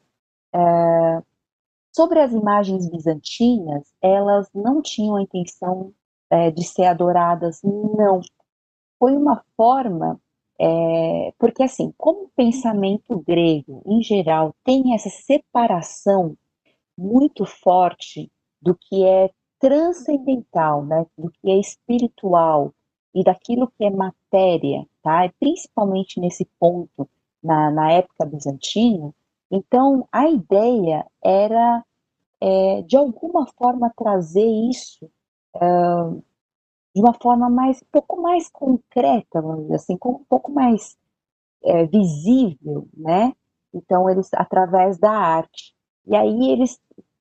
[0.54, 1.24] É,
[1.96, 5.94] sobre as imagens bizantinas, elas não tinham a intenção
[6.30, 8.22] é, de ser adoradas, não.
[8.98, 10.20] Foi uma forma,
[10.60, 16.36] é, porque assim, como o pensamento grego, em geral, tem essa separação
[16.98, 22.74] muito forte do que é transcendental, né, do que é espiritual
[23.14, 24.19] e daquilo que é matéria,
[25.04, 25.26] tá?
[25.26, 27.10] E principalmente nesse ponto,
[27.44, 29.14] na, na época bizantina,
[29.52, 31.84] então a ideia era,
[32.42, 35.10] é, de alguma forma, trazer isso
[36.94, 40.98] de uma forma mais, um pouco mais concreta, vamos dizer assim, um pouco mais
[41.64, 43.34] é, visível, né?
[43.74, 45.74] Então, eles, através da arte.
[46.06, 46.80] E aí eles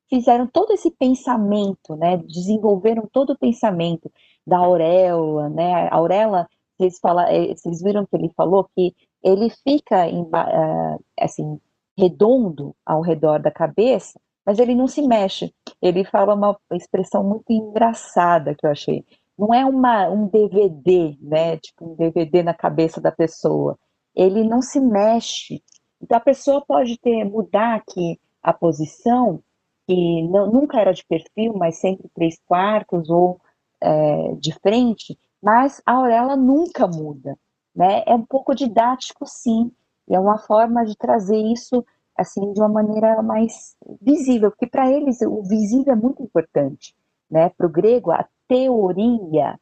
[0.09, 2.16] fizeram todo esse pensamento, né?
[2.16, 4.11] Desenvolveram todo o pensamento
[4.46, 5.88] da auréola, né?
[5.88, 6.48] A auréola,
[6.79, 11.61] vocês, fala, é, vocês viram que ele falou que ele fica, em, uh, assim,
[11.97, 15.53] redondo ao redor da cabeça, mas ele não se mexe.
[15.83, 19.05] Ele fala uma expressão muito engraçada que eu achei.
[19.37, 21.57] Não é uma, um DVD, né?
[21.59, 23.79] Tipo um DVD na cabeça da pessoa.
[24.14, 25.62] Ele não se mexe.
[26.01, 29.43] Então a pessoa pode ter mudar aqui a posição,
[29.87, 33.41] que não, nunca era de perfil, mas sempre três quartos ou
[33.81, 37.39] é, de frente, mas a auréola nunca muda.
[37.74, 38.03] Né?
[38.07, 39.70] É um pouco didático, sim.
[40.09, 41.84] É uma forma de trazer isso
[42.18, 46.93] assim de uma maneira mais visível, porque para eles o visível é muito importante,
[47.30, 47.49] né?
[47.51, 49.59] Para o grego a teoria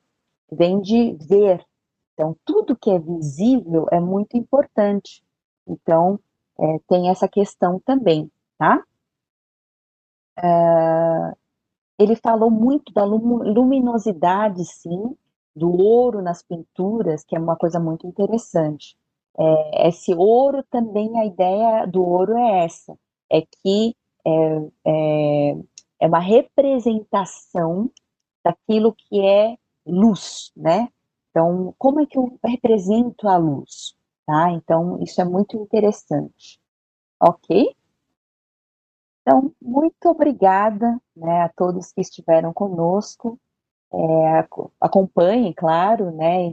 [0.50, 1.62] vem de ver,
[2.14, 5.22] então tudo que é visível é muito importante.
[5.66, 6.18] Então
[6.58, 8.82] é, tem essa questão também, tá?
[10.38, 11.34] É,
[11.98, 15.14] ele falou muito da luminosidade, sim,
[15.56, 18.96] do ouro nas pinturas, que é uma coisa muito interessante.
[19.38, 22.96] É, esse ouro também, a ideia do ouro é essa,
[23.30, 23.96] é que
[24.26, 24.30] é,
[24.86, 25.56] é,
[26.00, 27.90] é uma representação
[28.44, 30.88] daquilo que é luz, né?
[31.30, 33.94] Então, como é que eu represento a luz?
[34.26, 34.50] Tá?
[34.52, 36.60] Então, isso é muito interessante.
[37.20, 37.74] Ok?
[39.22, 43.38] Então, muito obrigada né, a todos que estiveram conosco.
[43.92, 44.44] É,
[44.80, 46.52] acompanhem, claro, né,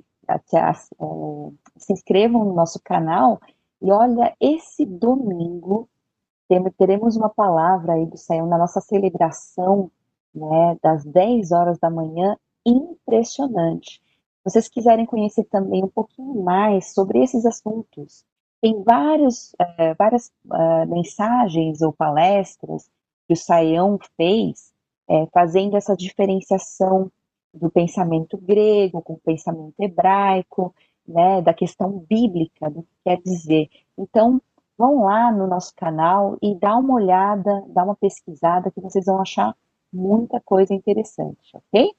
[1.77, 3.39] se inscrevam no nosso canal
[3.81, 5.89] e olha, esse domingo
[6.77, 9.91] teremos uma palavra aí do Senhor na nossa celebração,
[10.33, 14.01] né, das 10 horas da manhã, impressionante.
[14.45, 18.23] Se vocês quiserem conhecer também um pouquinho mais sobre esses assuntos,
[18.61, 22.89] tem vários, uh, várias uh, mensagens ou palestras
[23.27, 24.71] que o Saião fez,
[25.09, 27.11] é, fazendo essa diferenciação
[27.53, 30.73] do pensamento grego com o pensamento hebraico,
[31.07, 33.69] né, da questão bíblica, do que quer dizer.
[33.97, 34.41] Então,
[34.77, 39.21] vão lá no nosso canal e dá uma olhada, dá uma pesquisada que vocês vão
[39.21, 39.55] achar
[39.91, 41.91] muita coisa interessante, ok?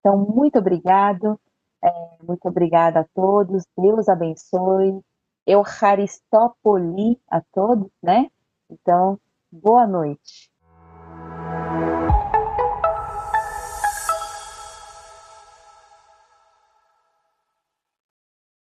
[0.00, 1.40] Então, muito obrigado,
[1.82, 1.90] é,
[2.22, 5.00] muito obrigada a todos, Deus abençoe,
[5.46, 8.30] Eucharistópoli a todos, né?
[8.70, 9.18] Então,
[9.50, 10.50] boa noite.